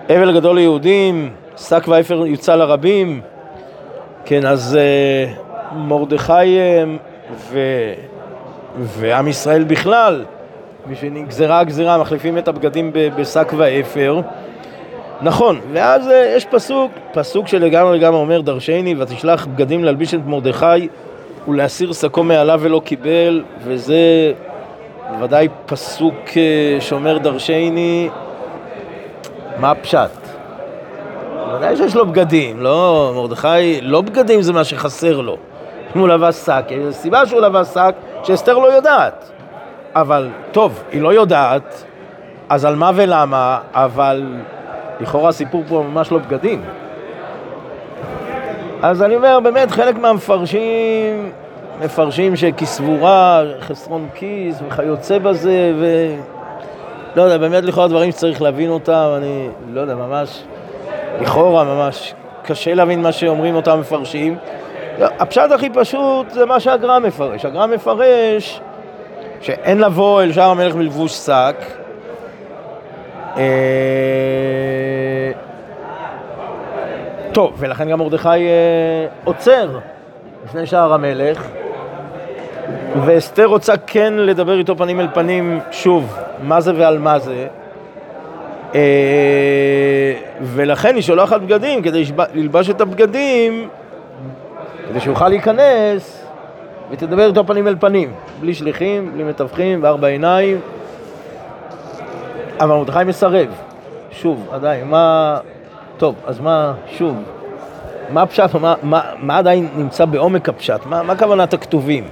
אבל 0.10 0.34
גדול 0.34 0.56
ליהודים, 0.56 1.30
שק 1.58 1.84
ואפר 1.88 2.26
יוצא 2.26 2.56
לרבים. 2.56 3.22
כן, 4.26 4.46
אז 4.46 4.80
מרדכי 5.76 6.58
ו... 7.52 7.60
ועם 8.78 9.28
ישראל 9.28 9.64
בכלל, 9.64 10.26
משנגזרה 10.90 11.60
הגזירה, 11.60 11.98
מחליפים 11.98 12.38
את 12.38 12.48
הבגדים 12.48 12.92
בשק 12.94 13.54
ואפר. 13.58 14.22
נכון, 15.22 15.60
ואז 15.74 16.08
אה, 16.08 16.34
יש 16.36 16.46
פסוק, 16.46 16.92
פסוק 17.14 17.48
שלגמרי 17.48 18.00
לגמרי 18.00 18.20
אומר 18.20 18.42
דרשני, 18.42 18.96
ותשלח 18.98 19.46
בגדים 19.46 19.84
להלביש 19.84 20.14
את 20.14 20.20
מרדכי 20.26 20.88
ולהסיר 21.48 21.94
שקו 21.94 22.24
מעליו 22.24 22.60
ולא 22.64 22.82
קיבל, 22.86 23.44
וזה 23.64 24.34
בוודאי 25.12 25.48
פסוק 25.66 26.16
אה, 26.38 26.82
שאומר 26.82 27.18
דרשני, 27.18 28.10
מה 29.60 29.72
הפשט? 29.72 30.10
ודאי 31.56 31.78
שיש 31.78 31.96
לו 31.96 32.06
בגדים, 32.06 32.60
לא, 32.60 33.12
מרדכי, 33.16 33.82
לא 33.82 34.02
בגדים 34.02 34.42
זה 34.42 34.54
מה 34.54 34.64
שחסר 34.64 35.22
לו. 35.22 35.38
אם 35.96 36.02
הוא 36.02 36.08
לבש 36.08 36.36
שק, 36.36 36.66
יש 36.70 36.96
סיבה 36.96 37.26
שהוא 37.26 37.42
לבש 37.42 37.68
שק 37.68 37.96
שאסתר 38.24 38.58
לא 38.58 38.68
יודעת. 38.68 39.32
אבל, 40.02 40.30
טוב, 40.52 40.84
היא 40.92 41.02
לא 41.02 41.14
יודעת, 41.14 41.84
אז 42.50 42.66
על 42.66 42.76
מה 42.76 42.92
ולמה, 42.96 43.60
אבל 43.74 44.24
לכאורה 45.00 45.30
הסיפור 45.30 45.64
פה 45.68 45.86
ממש 45.92 46.12
לא 46.12 46.18
בגדים. 46.18 46.62
אז 48.82 49.04
אני 49.04 49.16
אומר, 49.16 49.40
באמת, 49.40 49.72
חלק 49.72 49.98
מהמפרשים 49.98 51.32
מפרשים 51.82 52.36
שכסבורה, 52.36 53.44
חסרון 53.60 54.08
כיס 54.16 54.62
וכיוצא 54.68 55.20
בזה, 55.20 55.74
ו... 55.80 55.86
לא 57.16 57.22
יודע, 57.22 57.38
באמת 57.38 57.64
לכאורה 57.64 57.88
דברים 57.88 58.12
שצריך 58.12 58.42
להבין 58.42 58.70
אותם, 58.70 59.14
אני 59.18 59.50
לא 59.74 59.82
יודע, 59.82 59.96
ממש, 59.96 60.44
לכאורה 61.22 61.64
ממש 61.64 62.14
קשה 62.44 62.74
להבין 62.74 63.02
מה 63.02 63.12
שאומרים 63.12 63.56
אותם 63.56 63.80
מפרשים. 63.80 64.38
הפשט 65.00 65.52
הכי 65.52 65.70
פשוט 65.70 66.30
זה 66.30 66.46
מה 66.46 66.60
שהגר"א 66.60 67.00
מפרש. 67.00 67.46
הגר"א 67.46 67.66
מפרש 67.66 68.62
שאין 69.42 69.78
לבוא 69.78 70.22
אל 70.24 70.34
שער 70.34 70.50
המלך 70.50 70.76
בלבוש 70.76 71.14
שק. 71.14 71.56
אה, 73.38 73.44
טוב, 77.32 77.54
ולכן 77.58 77.90
גם 77.90 78.00
מרדכי 78.00 78.30
אה, 78.30 79.08
עוצר 79.24 79.80
לפני 80.46 80.66
שער 80.66 80.94
המלך, 80.94 81.48
ואסתר 83.06 83.46
רוצה 83.46 83.74
כן 83.78 84.14
לדבר 84.14 84.60
איתו 84.60 84.78
פנים 84.78 85.00
אל 85.00 85.08
פנים, 85.14 85.60
שוב, 85.72 86.18
מה 86.44 86.62
זה 86.62 86.72
ועל 86.76 86.98
מה 86.98 87.20
זה. 87.20 87.48
אה, 88.76 90.14
ולכן 90.42 90.96
היא 90.96 91.04
שולחת 91.04 91.42
בגדים 91.42 91.82
כדי 91.82 92.04
ללבש 92.34 92.70
את 92.70 92.82
הבגדים, 92.82 93.70
כדי 94.90 95.00
שיוכל 95.00 95.30
להיכנס 95.30 96.17
ותדבר 96.92 97.28
איתו 97.28 97.48
פנים 97.48 97.68
אל 97.68 97.76
פנים, 97.80 98.14
בלי 98.40 98.54
שליחים, 98.54 99.12
בלי 99.14 99.24
מתווכים, 99.24 99.82
בארבע 99.82 100.08
עיניים. 100.08 100.60
אבל 102.60 102.76
מרדכי 102.76 103.04
מסרב. 103.06 103.48
שוב, 104.12 104.48
עדיין, 104.52 104.88
מה... 104.88 105.38
טוב, 105.98 106.16
אז 106.26 106.40
מה, 106.40 106.74
שוב, 106.88 107.16
מה 108.10 108.22
הפשט, 108.22 108.54
מה, 108.54 108.74
מה, 108.84 109.02
מה 109.18 109.38
עדיין 109.38 109.70
נמצא 109.76 110.06
בעומק 110.06 110.50
הפשט? 110.50 110.86
מה, 110.86 111.04
מה 111.04 111.16
כוונת 111.16 111.54
הכתובים? 111.54 112.08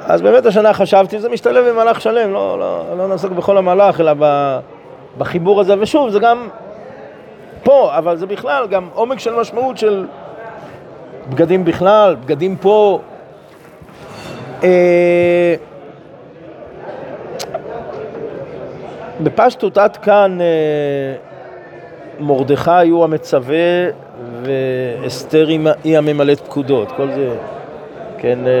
אז 0.00 0.22
באמת 0.22 0.46
השנה 0.46 0.72
חשבתי, 0.72 1.18
זה 1.20 1.28
משתלב 1.28 1.68
במהלך 1.68 2.00
שלם, 2.00 2.32
לא, 2.32 2.58
לא, 2.58 2.84
לא 2.98 3.08
נעסוק 3.08 3.32
בכל 3.32 3.58
המהלך, 3.58 4.00
אלא 4.00 4.12
בחיבור 5.18 5.60
הזה, 5.60 5.74
ושוב, 5.80 6.10
זה 6.10 6.18
גם 6.18 6.48
פה, 7.62 7.90
אבל 7.98 8.16
זה 8.16 8.26
בכלל 8.26 8.66
גם 8.66 8.88
עומק 8.94 9.18
של 9.18 9.34
משמעות 9.34 9.78
של 9.78 10.06
בגדים 11.30 11.64
בכלל, 11.64 12.16
בגדים 12.24 12.56
פה. 12.56 13.00
אה, 14.64 15.54
בפשטות 19.22 19.78
עד 19.78 19.96
כאן 19.96 20.38
אה, 20.40 20.46
מרדכי 22.20 22.88
הוא 22.90 23.04
המצווה 23.04 23.56
ואסתר 24.42 25.48
היא- 25.84 25.98
הממלאת 25.98 26.40
פקודות, 26.40 26.92
כל 26.96 27.08
זה, 27.10 27.28
כן, 28.18 28.38
אה, 28.46 28.52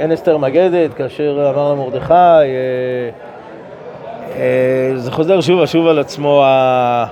אין 0.00 0.12
אסתר 0.12 0.38
מגדת 0.38 0.94
כאשר 0.94 1.52
אמר 1.54 1.72
למרדכי, 1.72 2.12
אה, 2.14 2.48
אה, 4.36 4.92
זה 4.96 5.10
חוזר 5.10 5.40
שוב 5.40 5.60
ושוב 5.60 5.86
על 5.86 5.98
עצמו, 5.98 6.42
אה, 6.42 7.06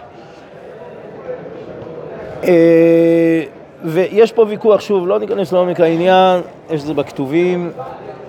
ויש 3.84 4.32
פה 4.32 4.44
ויכוח, 4.48 4.80
שוב, 4.80 5.08
לא 5.08 5.18
ניכנס 5.18 5.52
לעומק 5.52 5.80
העניין, 5.80 6.40
יש 6.70 6.80
זה 6.80 6.94
בכתובים, 6.94 7.70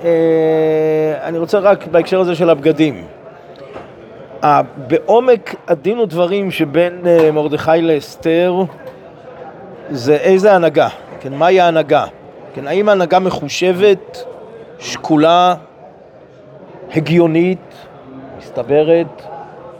אה, 0.03 0.09
אני 1.23 1.37
רוצה 1.37 1.59
רק 1.59 1.87
בהקשר 1.87 2.19
הזה 2.19 2.35
של 2.35 2.49
הבגדים. 2.49 3.03
ה- 4.43 4.61
בעומק 4.87 5.55
הדין 5.67 5.99
ודברים 5.99 6.51
שבין 6.51 7.01
אה, 7.05 7.31
מרדכי 7.31 7.81
לאסתר 7.81 8.55
זה 9.89 10.15
איזה 10.15 10.53
הנהגה, 10.53 10.87
כן, 11.19 11.33
מהי 11.33 11.59
ההנהגה? 11.61 12.05
כן, 12.53 12.67
האם 12.67 12.89
ההנהגה 12.89 13.19
מחושבת, 13.19 14.23
שקולה, 14.79 15.55
הגיונית, 16.95 17.73
מסתברת, 18.37 19.21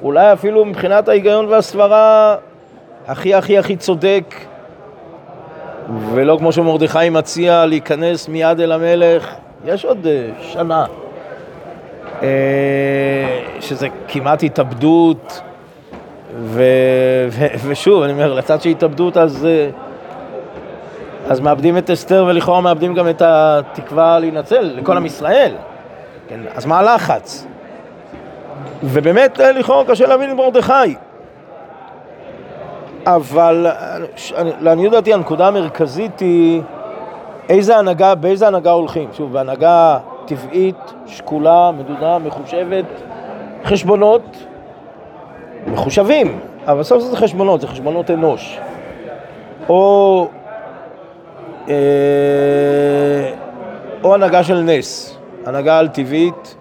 אולי 0.04 0.34
אפילו 0.34 0.66
מבחינת 0.66 1.08
ההיגיון 1.10 1.46
והסברה 1.46 2.36
הכי 3.08 3.34
הכי 3.36 3.58
הכי 3.58 3.76
צודק, 3.76 4.36
ולא 6.14 6.38
כמו 6.40 6.52
שמרדכי 6.52 7.10
מציע 7.10 7.66
להיכנס 7.66 8.30
מיד 8.30 8.60
אל 8.60 8.72
המלך, 8.72 9.36
יש 9.66 9.86
עוד 9.86 10.08
אה, 10.08 10.30
שנה. 10.42 10.86
אה, 12.24 12.28
שזה 13.60 13.88
כמעט 14.08 14.44
התאבדות, 14.44 15.42
ו, 16.40 16.64
ו, 17.30 17.46
ושוב, 17.68 18.04
אני 18.04 18.14
אומר, 18.14 18.34
לצד 18.34 18.62
של 18.62 18.70
התאבדות 18.70 19.18
אז, 19.18 19.46
אה, 19.46 19.70
אז 21.28 21.40
מאבדים 21.40 21.78
את 21.78 21.90
אסתר 21.90 22.26
ולכאורה 22.28 22.62
מאבדים 22.62 22.94
גם 22.94 23.10
את 23.10 23.22
התקווה 23.26 24.20
להינצל 24.20 24.72
לכל 24.76 24.98
עם 24.98 25.06
ישראל. 25.06 25.56
כן, 26.28 26.40
אז 26.56 26.66
מה 26.66 26.80
הלחץ? 26.80 27.48
ובאמת 28.84 29.38
לכאורה 29.38 29.86
קשה 29.86 30.08
להבין 30.08 30.30
את 30.30 30.36
מרדכי. 30.36 30.96
אבל 33.06 33.68
לעניות 34.36 34.92
דעתי 34.94 35.14
הנקודה 35.14 35.48
המרכזית 35.48 36.20
היא 36.20 36.62
איזה 37.50 37.78
הנהגה, 37.78 38.16
באיזה 38.16 38.48
הנהגה 38.48 38.72
הולכים. 38.72 39.10
שוב, 39.14 39.34
בהנהגה 39.34 40.00
טבעית, 40.26 40.94
שקולה, 41.08 41.72
מדודה, 41.72 42.18
מחושבת, 42.18 42.86
חשבונות 43.64 44.38
מחושבים, 45.68 46.40
אבל 46.68 46.80
בסוף 46.80 47.04
זה 47.04 47.18
חשבונות, 47.18 47.62
זה 47.62 47.68
חשבונות 47.68 48.12
אנוש. 48.12 48.60
או, 49.70 50.28
אה, 51.70 51.76
או 54.04 54.14
הנהגה 54.14 54.44
של 54.44 54.62
נס, 54.62 55.18
הנהגה 55.46 55.80
על 55.80 55.88
טבעית. 55.88 56.56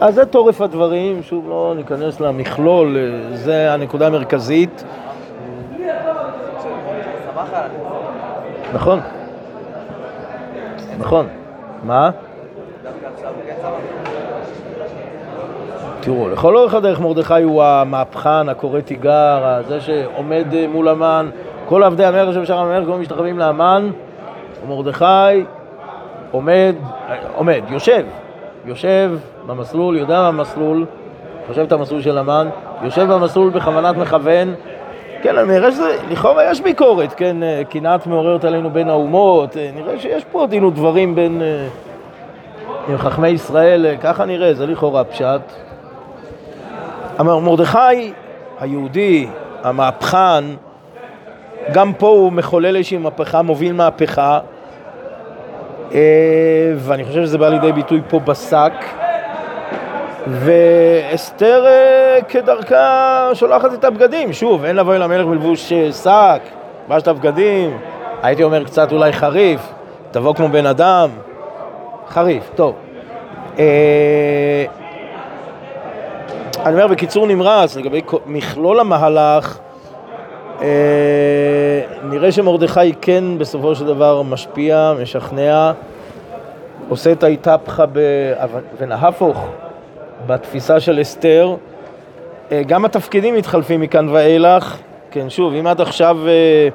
אז 0.00 0.14
זה 0.14 0.26
תורף 0.26 0.60
הדברים, 0.60 1.22
שוב 1.22 1.48
לא 1.48 1.74
ניכנס 1.76 2.20
למכלול, 2.20 2.96
אה, 2.96 3.36
זה 3.36 3.72
הנקודה 3.72 4.06
המרכזית. 4.06 4.84
נכון. 8.74 9.00
נכון. 10.98 11.26
מה? 11.82 12.10
תראו, 16.00 16.28
לכל 16.28 16.56
אורך 16.56 16.74
הדרך 16.74 17.00
מרדכי 17.00 17.42
הוא 17.42 17.62
המהפכן, 17.62 18.48
הקורא 18.48 18.80
תיגר, 18.80 19.62
זה 19.68 19.80
שעומד 19.80 20.54
אה, 20.54 20.66
מול 20.68 20.88
המן, 20.88 21.30
כל 21.68 21.82
עבדי 21.82 22.04
המלך 22.04 22.34
שבשאר 22.34 22.58
המלך 22.58 22.88
גם 22.88 23.00
משתחווים 23.00 23.38
להמן, 23.38 23.90
ומרדכי 24.64 25.44
עומד, 26.30 26.74
אה, 27.08 27.16
עומד, 27.34 27.60
יושב, 27.68 28.04
יושב 28.64 29.12
במסלול, 29.46 29.96
יודע 29.96 30.28
במסלול, 30.30 30.86
חושב 31.46 31.62
את 31.62 31.72
המסלול 31.72 32.02
של 32.02 32.18
המן, 32.18 32.48
יושב 32.82 33.12
במסלול 33.12 33.50
בכוונת 33.50 33.96
מכוון, 33.96 34.54
כן, 35.26 35.38
אני 35.38 35.52
נראה 35.52 35.72
שזה, 35.72 35.96
לכאורה 36.10 36.50
יש 36.50 36.60
ביקורת, 36.60 37.14
כן, 37.14 37.42
אה, 37.42 37.62
קנאת 37.70 38.06
מעוררת 38.06 38.44
עלינו 38.44 38.70
בין 38.70 38.88
האומות, 38.88 39.56
אה, 39.56 39.70
נראה 39.74 39.98
שיש 39.98 40.24
פה 40.24 40.46
דין 40.46 40.64
ודברים 40.64 41.14
בין 41.14 41.42
אה, 41.42 41.66
עם 42.88 42.98
חכמי 42.98 43.28
ישראל, 43.28 43.86
אה, 43.86 43.96
ככה 43.96 44.24
נראה, 44.24 44.54
זה 44.54 44.66
לכאורה 44.66 45.04
פשט. 45.04 45.40
אמר 47.20 47.38
מרדכי 47.38 48.12
היהודי, 48.60 49.26
המהפכן, 49.62 50.44
גם 51.72 51.92
פה 51.92 52.08
הוא 52.08 52.32
מחולל 52.32 52.76
איזושהי 52.76 52.98
מהפכה, 52.98 53.42
מוביל 53.42 53.72
מהפכה, 53.72 54.38
אה, 55.94 56.72
ואני 56.76 57.04
חושב 57.04 57.22
שזה 57.22 57.38
בא 57.38 57.48
לידי 57.48 57.72
ביטוי 57.72 58.00
פה 58.08 58.18
בשק. 58.18 58.72
ואסתר 60.28 61.66
אה, 61.66 62.05
כדרכה 62.28 63.30
שולחת 63.34 63.72
את 63.74 63.84
הבגדים, 63.84 64.32
שוב, 64.32 64.64
אין 64.64 64.76
לבוא 64.76 64.94
אל 64.94 65.02
המלך 65.02 65.26
בלבוש 65.26 65.72
אה, 65.72 65.92
שק, 65.92 66.40
לבש 66.88 67.02
את 67.02 67.08
הבגדים, 67.08 67.78
הייתי 68.22 68.42
אומר 68.42 68.64
קצת 68.64 68.92
אולי 68.92 69.12
חריף, 69.12 69.60
תבוא 70.10 70.34
כמו 70.34 70.48
בן 70.48 70.66
אדם, 70.66 71.10
חריף, 72.08 72.50
טוב. 72.54 72.74
אה, 73.58 74.64
אני 76.64 76.74
אומר 76.74 76.86
בקיצור 76.86 77.26
נמרץ, 77.26 77.76
לגבי 77.76 78.00
כל- 78.04 78.18
מכלול 78.26 78.80
המהלך, 78.80 79.58
אה, 80.62 80.66
נראה 82.04 82.32
שמרדכי 82.32 82.92
כן 83.00 83.24
בסופו 83.38 83.74
של 83.74 83.86
דבר 83.86 84.22
משפיע, 84.22 84.92
משכנע, 85.02 85.72
עושה 86.88 87.12
את 87.12 87.22
האיתפחה 87.22 87.84
ונהפוך 88.78 89.46
בתפיסה 90.26 90.80
של 90.80 91.00
אסתר. 91.00 91.54
אה, 92.52 92.62
גם 92.66 92.84
התפקידים 92.84 93.34
מתחלפים 93.34 93.80
מכאן 93.80 94.08
ואילך. 94.08 94.76
כן, 95.10 95.30
שוב, 95.30 95.54
אם 95.54 95.66
עד 95.66 95.80
עכשיו 95.80 96.18
אה, 96.28 96.68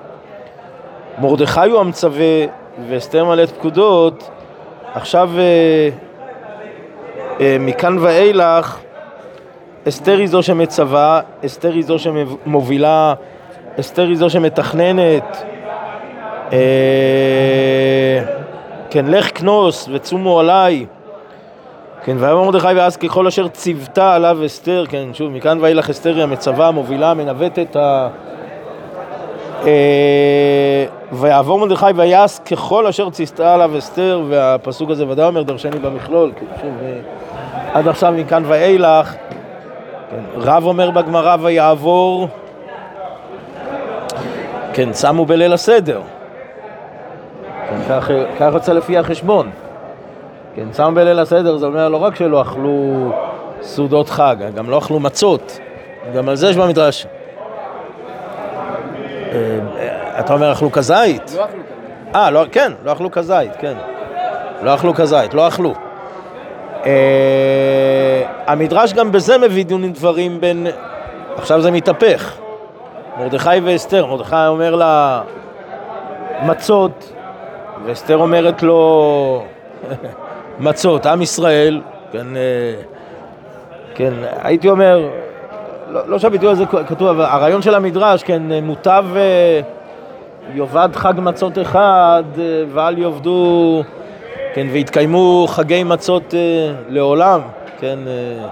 מרדכי 1.18 1.70
הוא 1.70 1.80
המצווה 1.80 2.46
ואסתר 2.90 3.26
מלאת 3.26 3.50
פקודות, 3.52 4.30
עכשיו 4.94 5.30
אה, 7.40 7.58
מכאן 7.60 7.98
ואילך 8.00 8.80
אסתר 9.88 10.18
היא 10.18 10.28
זו 10.28 10.44
שמצווה, 10.44 11.22
אסתר 11.46 11.74
היא 11.74 11.84
זו 11.84 12.00
שמובילה, 12.00 13.14
אסתר 13.80 14.08
היא 14.08 14.18
זו 14.18 14.30
שמתכננת. 14.30 15.44
כן, 18.90 19.06
לך 19.06 19.40
כנוס 19.40 19.90
וצומו 19.92 20.40
עליי. 20.40 20.86
כן, 22.04 22.18
ויאמר 22.20 22.44
מרדכי 22.44 22.68
ואז 22.76 22.98
ככל 22.98 23.28
אשר 23.28 23.48
ציוותה 23.48 24.16
עליו 24.16 24.46
אסתר, 24.46 24.86
כן, 24.90 25.14
שוב, 25.14 25.32
מכאן 25.32 25.58
ואילך 25.62 25.90
אסתר 25.90 26.16
היא 26.16 26.24
המצווה, 26.24 26.68
המובילה, 26.68 27.12
המנווטת, 27.12 27.76
ה... 27.76 28.08
אה, 29.66 30.86
ויעבור 31.12 31.60
מרדכי 31.60 31.86
ויעש 31.96 32.40
ככל 32.40 32.88
אשר 32.88 33.10
ציוותה 33.10 33.54
עליו 33.54 33.78
אסתר, 33.78 34.22
והפסוק 34.30 34.90
הזה 34.90 35.08
ודאי 35.08 35.26
אומר 35.26 35.44
דרשני 35.44 35.80
במכלול, 35.80 36.32
כי 36.40 36.46
שוב, 36.62 36.72
אה, 36.82 37.00
עד 37.74 37.88
עכשיו 37.88 38.14
מכאן 38.18 38.44
ואילך, 38.48 39.16
כן, 40.12 40.24
רב 40.36 40.66
אומר 40.66 40.92
בגמרא 40.92 41.36
ויעבור, 41.42 42.28
כן, 44.74 44.94
שמו 44.94 45.26
בליל 45.26 45.54
הסדר, 45.54 46.02
כן, 47.70 48.00
כך 48.40 48.54
יוצא 48.54 48.74
לפי 48.74 48.98
החשבון. 48.98 49.50
כן, 50.56 50.72
צם 50.72 50.96
בליל 50.96 51.20
הסדר 51.20 51.58
זה 51.58 51.66
אומר 51.66 51.90
לא 51.90 51.98
רק 51.98 52.16
שלא 52.16 52.42
אכלו 52.42 53.12
סעודות 53.62 54.10
חג, 54.10 54.36
גם 54.56 54.70
לא 54.70 54.78
אכלו 54.78 55.00
מצות. 55.00 55.60
גם 56.16 56.30
על 56.30 56.36
זה 56.36 56.50
יש 56.50 56.58
במדרש. 56.58 57.08
אה, 59.32 59.60
אתה 60.20 60.34
אומר 60.34 60.52
אכלו 60.52 60.72
כזית? 60.72 61.36
לא 61.38 61.46
אכלו 61.46 61.64
כזה. 61.64 62.18
אה, 62.18 62.32
לא, 62.32 62.46
כן, 62.52 62.72
לא 62.84 62.92
אכלו 62.92 63.12
כזית, 63.12 63.52
כן. 63.60 63.74
לא 64.64 64.76
אכלו 64.76 64.94
כזית, 64.94 65.34
לא 65.34 65.48
אכלו. 65.48 65.74
אה, 66.86 68.22
המדרש 68.48 68.94
גם 68.94 69.12
בזה 69.12 69.38
מביא 69.38 69.66
דברים 69.66 70.42
בין... 70.42 70.68
עכשיו 71.38 71.62
זה 71.62 71.72
מתהפך. 71.72 72.38
מרדכי 73.18 73.60
ואסתר, 73.64 74.06
מרדכי 74.06 74.36
אומר 74.48 74.76
לה 74.76 75.22
מצות, 76.44 77.14
ואסתר 77.86 78.18
אומרת 78.18 78.64
לו 78.64 79.44
מצות, 80.60 81.06
עם 81.06 81.22
ישראל, 81.22 81.82
כן, 82.12 82.36
אה, 82.36 82.82
כן, 83.96 84.14
הייתי 84.44 84.70
אומר, 84.70 85.10
לא, 85.90 86.08
לא 86.08 86.20
שהביטוי 86.20 86.50
הזה 86.50 86.66
כתוב, 86.66 87.08
אבל 87.08 87.26
הרעיון 87.26 87.62
של 87.62 87.76
המדרש, 87.76 88.24
כן, 88.24 88.42
מוטב 88.64 89.06
אה, 89.16 89.62
יאבד 90.56 90.90
חג 90.94 91.14
מצות 91.18 91.60
אחד 91.60 92.24
אה, 92.40 92.64
ואל 92.74 92.98
יאבדו, 92.98 93.84
כן, 94.54 94.68
ויתקיימו 94.72 95.46
חגי 95.50 95.84
מצות 95.84 96.34
אה, 96.34 96.74
לעולם, 96.90 97.42
כן, 97.80 98.00
אה, 98.08 98.48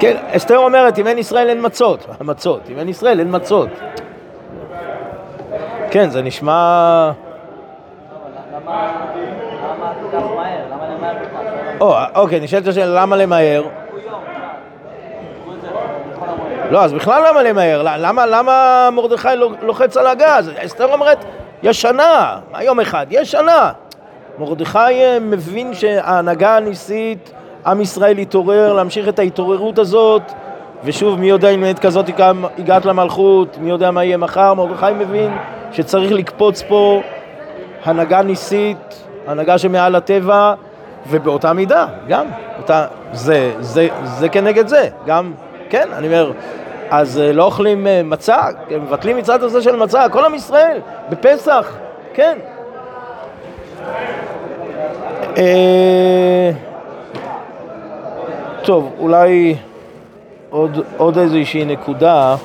כן, 0.00 0.16
אסתר 0.30 0.58
אומרת, 0.58 0.98
אם 0.98 1.06
אין 1.06 1.18
ישראל 1.18 1.48
אין 1.48 1.66
מצות, 1.66 2.06
מצות, 2.20 2.60
אם 2.72 2.78
אין 2.78 2.88
ישראל 2.88 3.18
אין 3.18 3.28
מצות. 3.30 3.68
כן, 5.90 6.10
זה 6.10 6.22
נשמע... 6.22 7.10
למה 8.52 8.92
למה 9.62 9.92
כל 10.02 10.18
כך 10.18 10.24
מהר? 10.36 10.58
למה 10.70 10.94
למהר 10.94 11.14
כל 11.18 11.26
כך? 11.26 11.65
או, 11.80 11.94
אוקיי, 12.14 12.40
נשאלת 12.40 12.66
השאלה, 12.68 13.00
למה 13.02 13.16
למהר? 13.16 13.62
לא, 16.70 16.84
אז 16.84 16.92
בכלל 16.92 17.22
למה 17.30 17.42
למהר? 17.42 17.82
למה, 17.98 18.26
למה 18.26 18.88
מרדכי 18.92 19.28
לוחץ 19.62 19.96
על 19.96 20.06
הגז? 20.06 20.50
אסתר 20.64 20.92
אומרת, 20.92 21.24
יש 21.62 21.82
שנה, 21.82 22.38
יום 22.60 22.80
אחד? 22.80 23.06
יש 23.10 23.30
שנה. 23.30 23.72
מרדכי 24.38 24.78
אה, 24.78 25.18
מבין 25.20 25.74
שההנהגה 25.74 26.56
הניסית, 26.56 27.32
עם 27.66 27.80
ישראל 27.80 28.18
יתעורר, 28.18 28.72
להמשיך 28.72 29.08
את 29.08 29.18
ההתעוררות 29.18 29.78
הזאת, 29.78 30.22
ושוב, 30.84 31.20
מי 31.20 31.28
יודע 31.28 31.48
אם 31.48 31.64
עת 31.64 31.78
כזאת 31.78 32.08
הגע- 32.08 32.32
הגעת 32.58 32.84
למלכות, 32.84 33.58
מי 33.60 33.70
יודע 33.70 33.90
מה 33.90 34.04
יהיה 34.04 34.16
מחר, 34.16 34.54
מרדכי 34.54 34.92
מבין 34.98 35.36
שצריך 35.72 36.12
לקפוץ 36.12 36.62
פה 36.68 37.00
הנהגה 37.84 38.22
ניסית, 38.22 39.04
הנהגה 39.26 39.58
שמעל 39.58 39.94
הטבע, 39.94 40.54
ובאותה 41.10 41.52
מידה, 41.52 41.86
גם, 42.08 42.26
אותה, 42.58 42.86
זה, 43.12 43.52
זה, 43.60 43.88
זה 44.04 44.28
כנגד 44.28 44.68
זה, 44.68 44.88
גם, 45.06 45.32
כן, 45.70 45.88
אני 45.92 46.06
אומר, 46.06 46.32
אז 46.90 47.18
אה, 47.18 47.32
לא 47.32 47.44
אוכלים 47.44 47.86
אה, 47.86 48.02
מצה, 48.04 48.42
מבטלים 48.80 49.16
מצוות 49.16 49.42
הזה 49.42 49.62
של 49.62 49.76
מצה, 49.76 50.08
כל 50.08 50.24
עם 50.24 50.34
ישראל, 50.34 50.80
בפסח, 51.10 51.76
כן. 52.14 52.38
אה, 55.36 56.50
טוב, 58.64 58.92
אולי 58.98 59.56
עוד, 60.50 60.84
עוד 60.96 61.18
איזושהי 61.18 61.64
נקודה, 61.64 62.36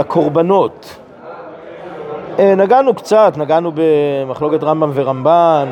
הקורבנות. 0.00 0.96
נגענו 2.38 2.94
קצת, 2.94 3.32
נגענו 3.36 3.72
במחלוקת 3.74 4.62
רמב"ם 4.62 4.90
ורמב"ן, 4.94 5.68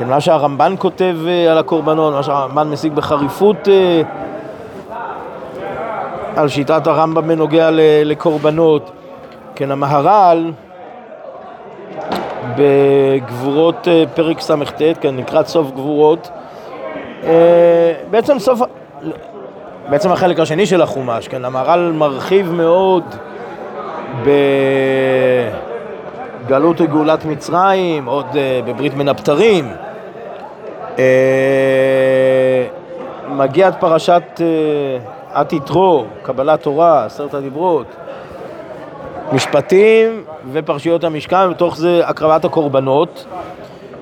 כן, 0.00 0.08
מה 0.08 0.20
שהרמב"ן 0.20 0.74
כותב 0.78 1.16
אה, 1.28 1.52
על 1.52 1.58
הקורבנות, 1.58 2.14
מה 2.14 2.22
שהרמב"ן 2.22 2.68
משיג 2.68 2.92
בחריפות 2.92 3.68
אה, 3.68 4.02
על 6.36 6.48
שיטת 6.48 6.86
הרמב"ם 6.86 7.28
בנוגע 7.28 7.68
לקורבנות. 8.04 8.90
כן, 9.54 9.70
המהר"ל 9.70 10.52
בגבורות 12.56 13.88
אה, 13.88 14.04
פרק 14.14 14.40
ס"ט, 14.40 14.82
כן, 15.00 15.14
לקראת 15.14 15.46
סוף 15.46 15.70
גבורות, 15.70 16.30
בעצם 18.10 18.38
סוף, 18.38 18.60
בעצם 19.88 20.12
החלק 20.12 20.40
השני 20.40 20.66
של 20.66 20.82
החומש, 20.82 21.28
כן, 21.28 21.44
המהר"ל 21.44 21.92
מרחיב 21.92 22.52
מאוד 22.52 23.04
בגלות 26.46 26.80
וגאולת 26.80 27.24
מצרים, 27.24 28.06
עוד 28.06 28.26
בברית 28.64 28.94
בין 28.94 29.08
הבתרים. 29.08 29.68
אה, 30.98 32.64
מגיע 33.28 33.66
עד 33.66 33.74
פרשת 33.80 34.22
אה, 34.40 34.46
עד 35.32 35.52
יתרו, 35.52 36.04
קבלת 36.22 36.62
תורה, 36.62 37.04
עשרת 37.04 37.34
הדיברות, 37.34 37.86
משפטים 39.32 40.24
ופרשיות 40.52 41.04
המשכן, 41.04 41.50
בתוך 41.50 41.76
זה 41.76 42.02
הקרבת 42.04 42.44
הקורבנות, 42.44 43.26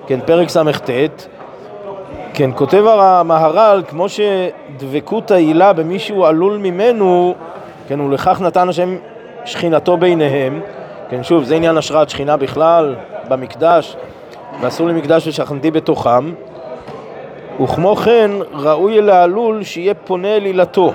כן, 0.06 0.20
פרק 0.20 0.48
ס"ט. 0.48 0.90
כן, 2.34 2.50
כותב 2.54 2.84
המהר"ל, 2.86 3.82
כמו 3.88 4.06
שדבקות 4.08 5.30
העילה 5.30 5.72
במי 5.72 5.98
שהוא 5.98 6.26
עלול 6.26 6.56
ממנו, 6.56 7.34
כן, 7.88 8.00
ולכך 8.00 8.40
נתן 8.40 8.68
השם 8.68 8.96
שכינתו 9.44 9.96
ביניהם, 9.96 10.60
כן, 11.10 11.22
שוב, 11.22 11.44
זה 11.44 11.54
עניין 11.54 11.76
השראת 11.76 12.10
שכינה 12.10 12.36
בכלל, 12.36 12.94
במקדש, 13.28 13.96
ואסור 14.60 14.88
למקדש 14.88 15.28
ושכנתי 15.28 15.70
בתוכם, 15.70 16.32
וכמו 17.62 17.96
כן, 17.96 18.30
ראוי 18.52 19.00
לעלול 19.00 19.62
שיהיה 19.62 19.94
פונה 19.94 20.36
אל 20.36 20.44
עילתו. 20.44 20.92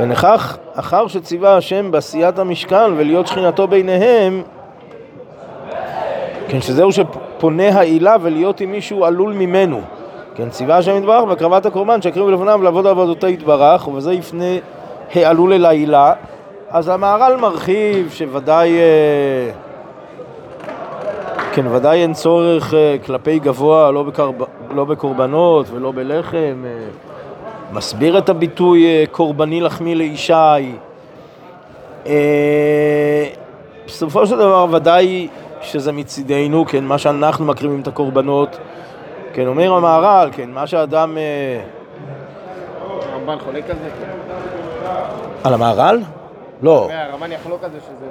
ונכך, 0.00 0.58
אחר 0.74 1.06
שציווה 1.06 1.56
השם 1.56 1.90
בעשיית 1.90 2.38
המשכן 2.38 2.92
ולהיות 2.96 3.26
שכינתו 3.26 3.68
ביניהם, 3.68 4.42
כן, 6.48 6.60
שזהו 6.60 6.90
שפונה 6.92 7.68
העילה 7.68 8.16
ולהיות 8.22 8.60
עם 8.60 8.72
מישהו 8.72 9.04
עלול 9.04 9.32
ממנו. 9.32 9.80
כן, 10.34 10.50
ציווה 10.50 10.76
השם 10.76 10.96
יתברך 10.96 11.24
בהקרבת 11.24 11.66
הקורבן 11.66 12.02
שיקריבו 12.02 12.30
לפניו 12.30 12.62
לעבוד 12.62 12.86
עבודותו 12.86 13.26
יתברך, 13.26 13.88
ובזה 13.88 14.12
יפנה 14.12 14.44
העלול 15.14 15.52
אל 15.52 15.64
העילה. 15.64 16.12
אז 16.70 16.88
המהר"ל 16.88 17.36
מרחיב 17.36 18.10
שוודאי, 18.10 18.78
אה, 18.78 19.50
כן, 21.52 21.66
ודאי 21.66 22.02
אין 22.02 22.12
צורך 22.12 22.74
אה, 22.74 22.96
כלפי 23.06 23.38
גבוה, 23.38 23.90
לא, 23.90 24.02
בקרב, 24.02 24.34
לא 24.74 24.84
בקורבנות 24.84 25.66
ולא 25.70 25.92
בלחם. 25.92 26.64
אה, 26.66 26.86
מסביר 27.72 28.18
את 28.18 28.28
הביטוי 28.28 29.06
קורבני 29.10 29.60
לחמי 29.60 29.94
לישי. 29.94 30.72
בסופו 33.86 34.26
של 34.26 34.36
דבר 34.36 34.66
ודאי 34.72 35.28
שזה 35.62 35.92
מצידנו, 35.92 36.64
כן, 36.66 36.84
מה 36.84 36.98
שאנחנו 36.98 37.44
מקריבים 37.44 37.80
את 37.80 37.86
הקורבנות. 37.86 38.58
כן, 39.32 39.46
אומר 39.46 39.72
המהר"ל, 39.72 40.28
כן, 40.32 40.50
מה 40.50 40.66
שאדם... 40.66 41.16
הרמב"ן 43.12 43.38
חולק 43.44 43.70
על 43.70 43.76
זה? 43.76 43.90
על 45.44 45.54
המהר"ל? 45.54 46.00
לא. 46.62 46.88
הרמב"ן 46.92 47.32
יחלוק 47.32 47.64
על 47.64 47.70
זה 47.70 47.78
שזה 47.80 48.06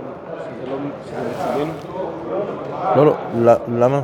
לא 0.71 0.77
מצידנו? 0.77 1.73
לא, 2.95 3.13
לא, 3.35 3.53
למה? 3.67 4.01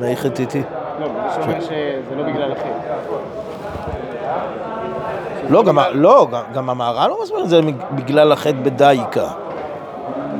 מה 0.00 0.06
איתי? 0.38 0.62
לא, 1.00 1.06
זה 1.06 1.34
שאומר 1.34 1.60
שזה 1.60 2.16
לא 2.16 2.22
בגלל 2.22 2.52
החטא. 2.52 2.92
לא, 5.50 5.64
גם, 5.64 5.78
לא, 5.92 6.28
גם 6.54 6.70
המהר"ל 6.70 7.08
לא 7.08 7.18
מסביר 7.22 7.44
את 7.44 7.48
זה 7.48 7.60
בגלל 7.94 8.32
החטא 8.32 8.56
בדייקה, 8.62 9.28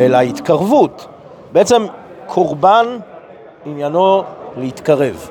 אלא 0.00 0.18
התקרבות. 0.18 1.06
בעצם 1.52 1.86
קורבן 2.26 2.86
עניינו 3.64 4.22
להתקרב. 4.56 5.30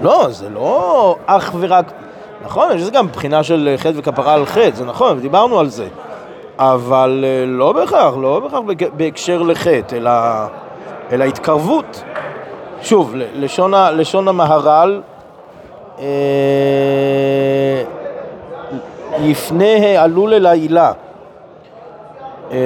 לא, 0.00 0.26
זה 0.30 0.48
לא 0.48 1.16
אך 1.26 1.54
ורק... 1.60 1.92
נכון, 2.44 2.72
יש 2.76 2.90
גם 2.90 3.08
בחינה 3.08 3.42
של 3.42 3.74
חטא 3.76 3.92
וכפרה 3.96 4.34
על 4.34 4.46
חטא, 4.46 4.70
זה 4.74 4.84
נכון, 4.84 5.20
דיברנו 5.20 5.60
על 5.60 5.68
זה. 5.68 5.88
אבל 6.60 7.24
אה, 7.26 7.44
לא 7.46 7.72
בהכרח, 7.72 8.14
לא 8.16 8.40
בהכרח 8.40 8.60
בהקשר 8.96 9.42
לחטא, 9.42 9.96
אלא, 9.96 10.10
אלא 11.12 11.24
התקרבות. 11.24 12.02
שוב, 12.82 13.14
לשון, 13.34 13.72
לשון 13.92 14.28
המהר"ל, 14.28 15.00
אה, 15.98 16.04
יפנה 19.20 19.98
העלול 19.98 20.34
אל 20.34 20.46
העילה. 20.46 20.92
אה, 22.52 22.58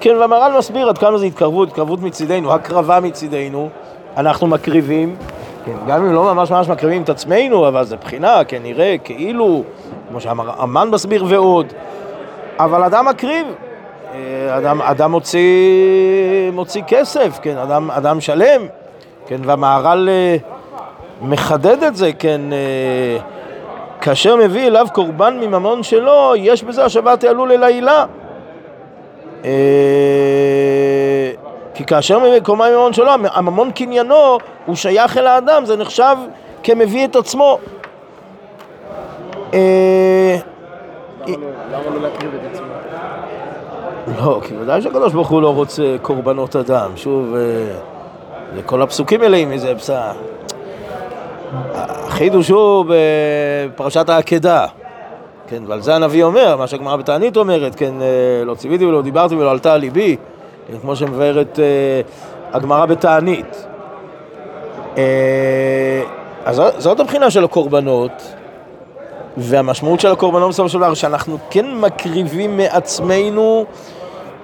כן, 0.00 0.16
והמהר"ל 0.16 0.58
מסביר 0.58 0.88
עד 0.88 0.98
כמה 0.98 1.18
זה 1.18 1.26
התקרבות, 1.26 1.68
התקרבות 1.68 2.02
מצידנו, 2.02 2.52
הקרבה 2.52 3.00
מצידנו, 3.00 3.68
אנחנו 4.16 4.46
מקריבים, 4.46 5.16
כן, 5.64 5.76
גם 5.86 6.04
אם 6.04 6.12
לא 6.12 6.34
ממש 6.34 6.50
ממש 6.50 6.68
מקריבים 6.68 7.02
את 7.02 7.08
עצמנו, 7.08 7.68
אבל 7.68 7.84
זה 7.84 7.96
בחינה, 7.96 8.44
כן, 8.44 8.62
נראה 8.62 8.96
כאילו, 9.04 9.62
כמו 10.12 10.20
שהמן 10.20 10.88
מסביר 10.90 11.24
ועוד, 11.28 11.66
אבל 12.58 12.82
אדם 12.82 13.08
מקריב, 13.08 13.46
אה, 14.14 14.58
אדם, 14.58 14.82
אדם 14.82 15.10
מוציא, 15.10 16.50
מוציא 16.52 16.82
כסף, 16.86 17.38
כן, 17.42 17.56
אדם, 17.56 17.90
אדם 17.90 18.20
שלם, 18.20 18.62
כן, 19.26 19.40
והמהר"ל 19.44 20.08
אה, 20.08 20.36
מחדד 21.22 21.82
את 21.82 21.96
זה, 21.96 22.10
כן, 22.18 22.40
אה, 22.52 23.18
כאשר 24.00 24.36
מביא 24.36 24.66
אליו 24.66 24.86
קורבן 24.92 25.38
מממון 25.40 25.82
שלו, 25.82 26.32
יש 26.36 26.64
בזה 26.64 26.84
השבת 26.84 27.24
העלול 27.24 27.52
אל 27.52 27.62
העילה. 27.64 28.04
כי 31.74 31.84
כאשר 31.86 32.18
מביא 32.18 32.40
קורבן 32.40 32.70
מממון 32.70 32.92
שלו, 32.92 33.10
הממון 33.32 33.70
קניינו 33.70 34.38
הוא 34.66 34.76
שייך 34.76 35.18
אל 35.18 35.26
האדם, 35.26 35.64
זה 35.64 35.76
נחשב 35.76 36.16
כמביא 36.62 37.04
את 37.04 37.16
עצמו. 37.16 37.58
למה 39.52 39.60
לא 44.24 44.40
כי 44.42 44.54
ודאי 44.58 44.82
שהקדוש 44.82 45.12
ברוך 45.12 45.28
הוא 45.28 45.42
לא 45.42 45.54
רוצה 45.54 45.96
קורבנות 46.02 46.56
אדם. 46.56 46.90
שוב, 46.96 47.34
אה, 47.34 48.62
כל 48.66 48.82
הפסוקים 48.82 49.20
מלאים 49.20 49.50
מזה, 49.50 49.74
בסדר. 49.74 50.12
החידוש 51.74 52.48
הוא 52.48 52.84
בפרשת 52.88 54.08
העקדה. 54.08 54.66
כן, 55.46 55.62
ועל 55.66 55.80
זה 55.80 55.94
הנביא 55.94 56.24
אומר, 56.24 56.56
מה 56.56 56.66
שהגמרא 56.66 56.96
בתענית 56.96 57.36
אומרת, 57.36 57.74
כן, 57.74 57.94
אה, 58.02 58.44
לא 58.44 58.54
ציוויתי 58.54 58.86
ולא 58.86 59.02
דיברתי 59.02 59.34
ולא 59.34 59.50
עלתה 59.50 59.74
על 59.74 59.80
ליבי, 59.80 60.16
כן, 60.68 60.78
כמו 60.78 60.96
שמבארת 60.96 61.58
אה, 61.58 62.00
הגמרא 62.52 62.86
בתענית. 62.86 63.66
אז 66.44 66.62
זאת 66.78 67.00
הבחינה 67.00 67.30
של 67.30 67.44
הקורבנות, 67.44 68.34
והמשמעות 69.36 70.00
של 70.00 70.12
הקורבנות 70.12 70.48
בסופו 70.48 70.68
של 70.68 70.78
דבר, 70.78 70.94
שאנחנו 70.94 71.38
כן 71.50 71.74
מקריבים 71.74 72.56
מעצמנו, 72.56 73.64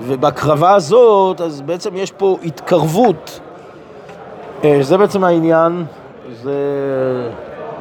ובהקרבה 0.02 0.74
הזאת, 0.74 1.40
אז 1.40 1.60
בעצם 1.60 1.96
יש 1.96 2.10
פה 2.10 2.36
התקרבות. 2.44 3.40
אה, 4.64 4.78
זה 4.80 4.98
בעצם 4.98 5.24
העניין, 5.24 5.84
זה, 6.32 6.52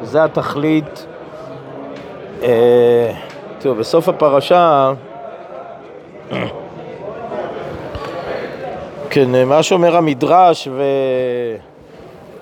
זה 0.02 0.24
התכלית. 0.24 1.06
אה, 2.42 3.12
תראו, 3.58 3.74
בסוף 3.74 4.08
הפרשה, 4.08 4.92
כן, 9.10 9.44
מה 9.46 9.62
שאומר 9.62 9.96
המדרש, 9.96 10.68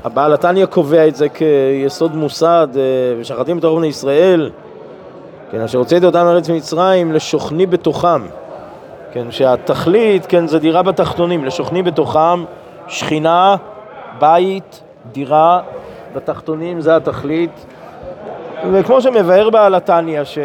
והבעל 0.06 0.32
התניא 0.32 0.66
קובע 0.66 1.08
את 1.08 1.16
זה 1.16 1.28
כיסוד 1.28 2.16
מוסד, 2.16 2.68
אה, 2.76 2.80
ושחטים 3.20 3.56
בתוך 3.56 3.78
בני 3.78 3.86
ישראל, 3.86 4.50
כן, 5.50 5.60
אשר 5.60 5.78
הוצאתי 5.78 6.06
אותם 6.06 6.24
מארץ 6.24 6.48
מצרים 6.50 7.12
לשוכני 7.12 7.66
בתוכם. 7.66 8.22
כן, 9.12 9.30
שהתכלית, 9.30 10.26
כן, 10.26 10.46
זה 10.46 10.58
דירה 10.58 10.82
בתחתונים, 10.82 11.44
לשוכני 11.44 11.82
בתוכם, 11.82 12.44
שכינה, 12.88 13.56
בית, 14.18 14.82
דירה 15.12 15.60
בתחתונים, 16.14 16.80
זה 16.80 16.96
התכלית. 16.96 17.66
וכמו 18.72 19.00
שמבאר 19.00 19.50
בעל 19.50 19.74
התניא, 19.74 20.24
ש... 20.24 20.38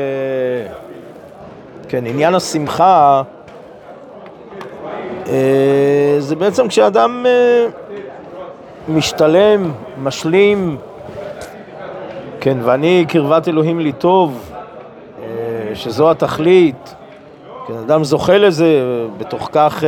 כן, 1.88 2.06
עניין 2.06 2.36
השמחה 2.36 3.22
אה, 5.28 6.16
זה 6.20 6.36
בעצם 6.36 6.68
כשאדם 6.68 7.26
אה, 7.26 7.81
משתלם, 8.90 9.72
משלים, 10.04 10.78
כן, 12.40 12.58
ואני 12.64 13.06
קרבת 13.08 13.48
אלוהים 13.48 13.80
לי 13.80 13.92
טוב, 13.92 14.52
אה, 15.22 15.76
שזו 15.76 16.12
התכלית, 16.12 16.96
כן, 17.68 17.74
אדם 17.74 18.04
זוכה 18.04 18.38
לזה, 18.38 18.84
בתוך 19.18 19.50
כך 19.52 19.84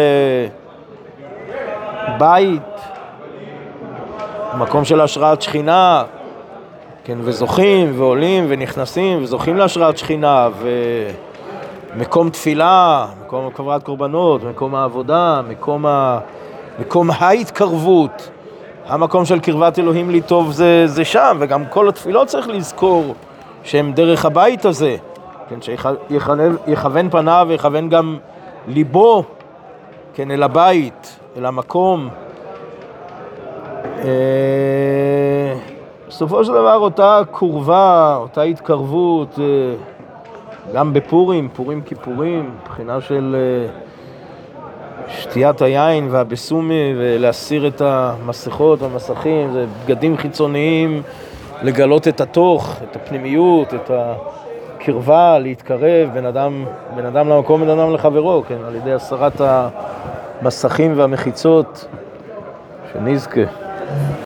בית, 2.18 2.62
מקום 4.58 4.86
של 4.86 5.02
השראת 5.02 5.42
שכינה, 5.42 6.04
כן, 7.04 7.18
וזוכים 7.22 8.00
ועולים 8.00 8.46
ונכנסים 8.48 9.24
וזוכים 9.24 9.58
להשראת 9.58 9.98
שכינה 9.98 10.50
ומקום 11.96 12.30
תפילה, 12.30 13.06
מקום 13.26 13.50
קברת 13.50 13.84
קורבנות, 13.84 14.44
מקום 14.44 14.76
העבודה, 14.76 15.42
מקום, 15.50 15.86
ה... 15.86 16.20
מקום 16.80 17.10
ההתקרבות, 17.12 18.30
המקום 18.88 19.26
של 19.26 19.40
קרבת 19.40 19.80
אלוהים 19.80 20.10
לי 20.10 20.22
טוב 20.22 20.52
זה, 20.52 20.88
זה 20.88 21.06
שם, 21.06 21.38
וגם 21.40 21.66
כל 21.66 21.90
התפילות 21.90 22.28
צריך 22.28 22.48
לזכור 22.48 23.16
שהם 23.64 23.94
דרך 23.94 24.26
הבית 24.26 24.66
הזה, 24.66 24.96
כן, 25.50 25.60
שיכוון 25.62 27.10
פניו 27.10 27.46
ויכוון 27.50 27.90
גם 27.90 28.18
ליבו, 28.68 29.24
כן, 30.14 30.32
אל 30.32 30.44
הבית, 30.44 31.20
אל 31.38 31.46
המקום. 31.46 32.10
אה, 33.98 35.54
בסופו 36.08 36.46
של 36.46 36.52
דבר 36.52 36.78
אותה 36.78 37.22
קורבה, 37.32 38.18
אותה 38.20 38.42
התקרבות, 38.42 39.40
אה, 39.40 39.76
גם 40.74 40.94
בפורים, 40.94 41.50
פורים 41.54 41.82
כיפורים, 41.82 42.52
מבחינה 42.62 43.02
של 43.02 43.36
אה, 43.36 43.72
שתיית 45.08 45.62
היין 45.62 46.08
והבסומי 46.12 46.94
ולהסיר 46.98 47.68
את 47.68 47.82
המסכות 47.82 48.82
והמסכים, 48.82 49.52
זה 49.52 49.66
בגדים 49.86 50.18
חיצוניים, 50.18 51.02
לגלות 51.62 52.08
את 52.08 52.22
התוך, 52.22 52.76
את 52.92 52.96
הפנימיות, 52.96 53.74
את 53.74 53.92
הקרבה, 53.94 55.40
להתקרב 55.40 56.10
בין 56.14 56.26
אדם, 56.26 56.66
בין 56.96 57.06
אדם 57.06 57.30
למקום, 57.30 57.62
בין 57.62 57.70
אדם 57.80 57.94
לחברו, 57.94 58.44
כן, 58.48 58.58
על 58.68 58.76
ידי 58.76 58.94
הסרת 58.94 59.42
המסכים 60.42 60.94
והמחיצות, 60.98 61.86
שנזכה. 62.94 63.42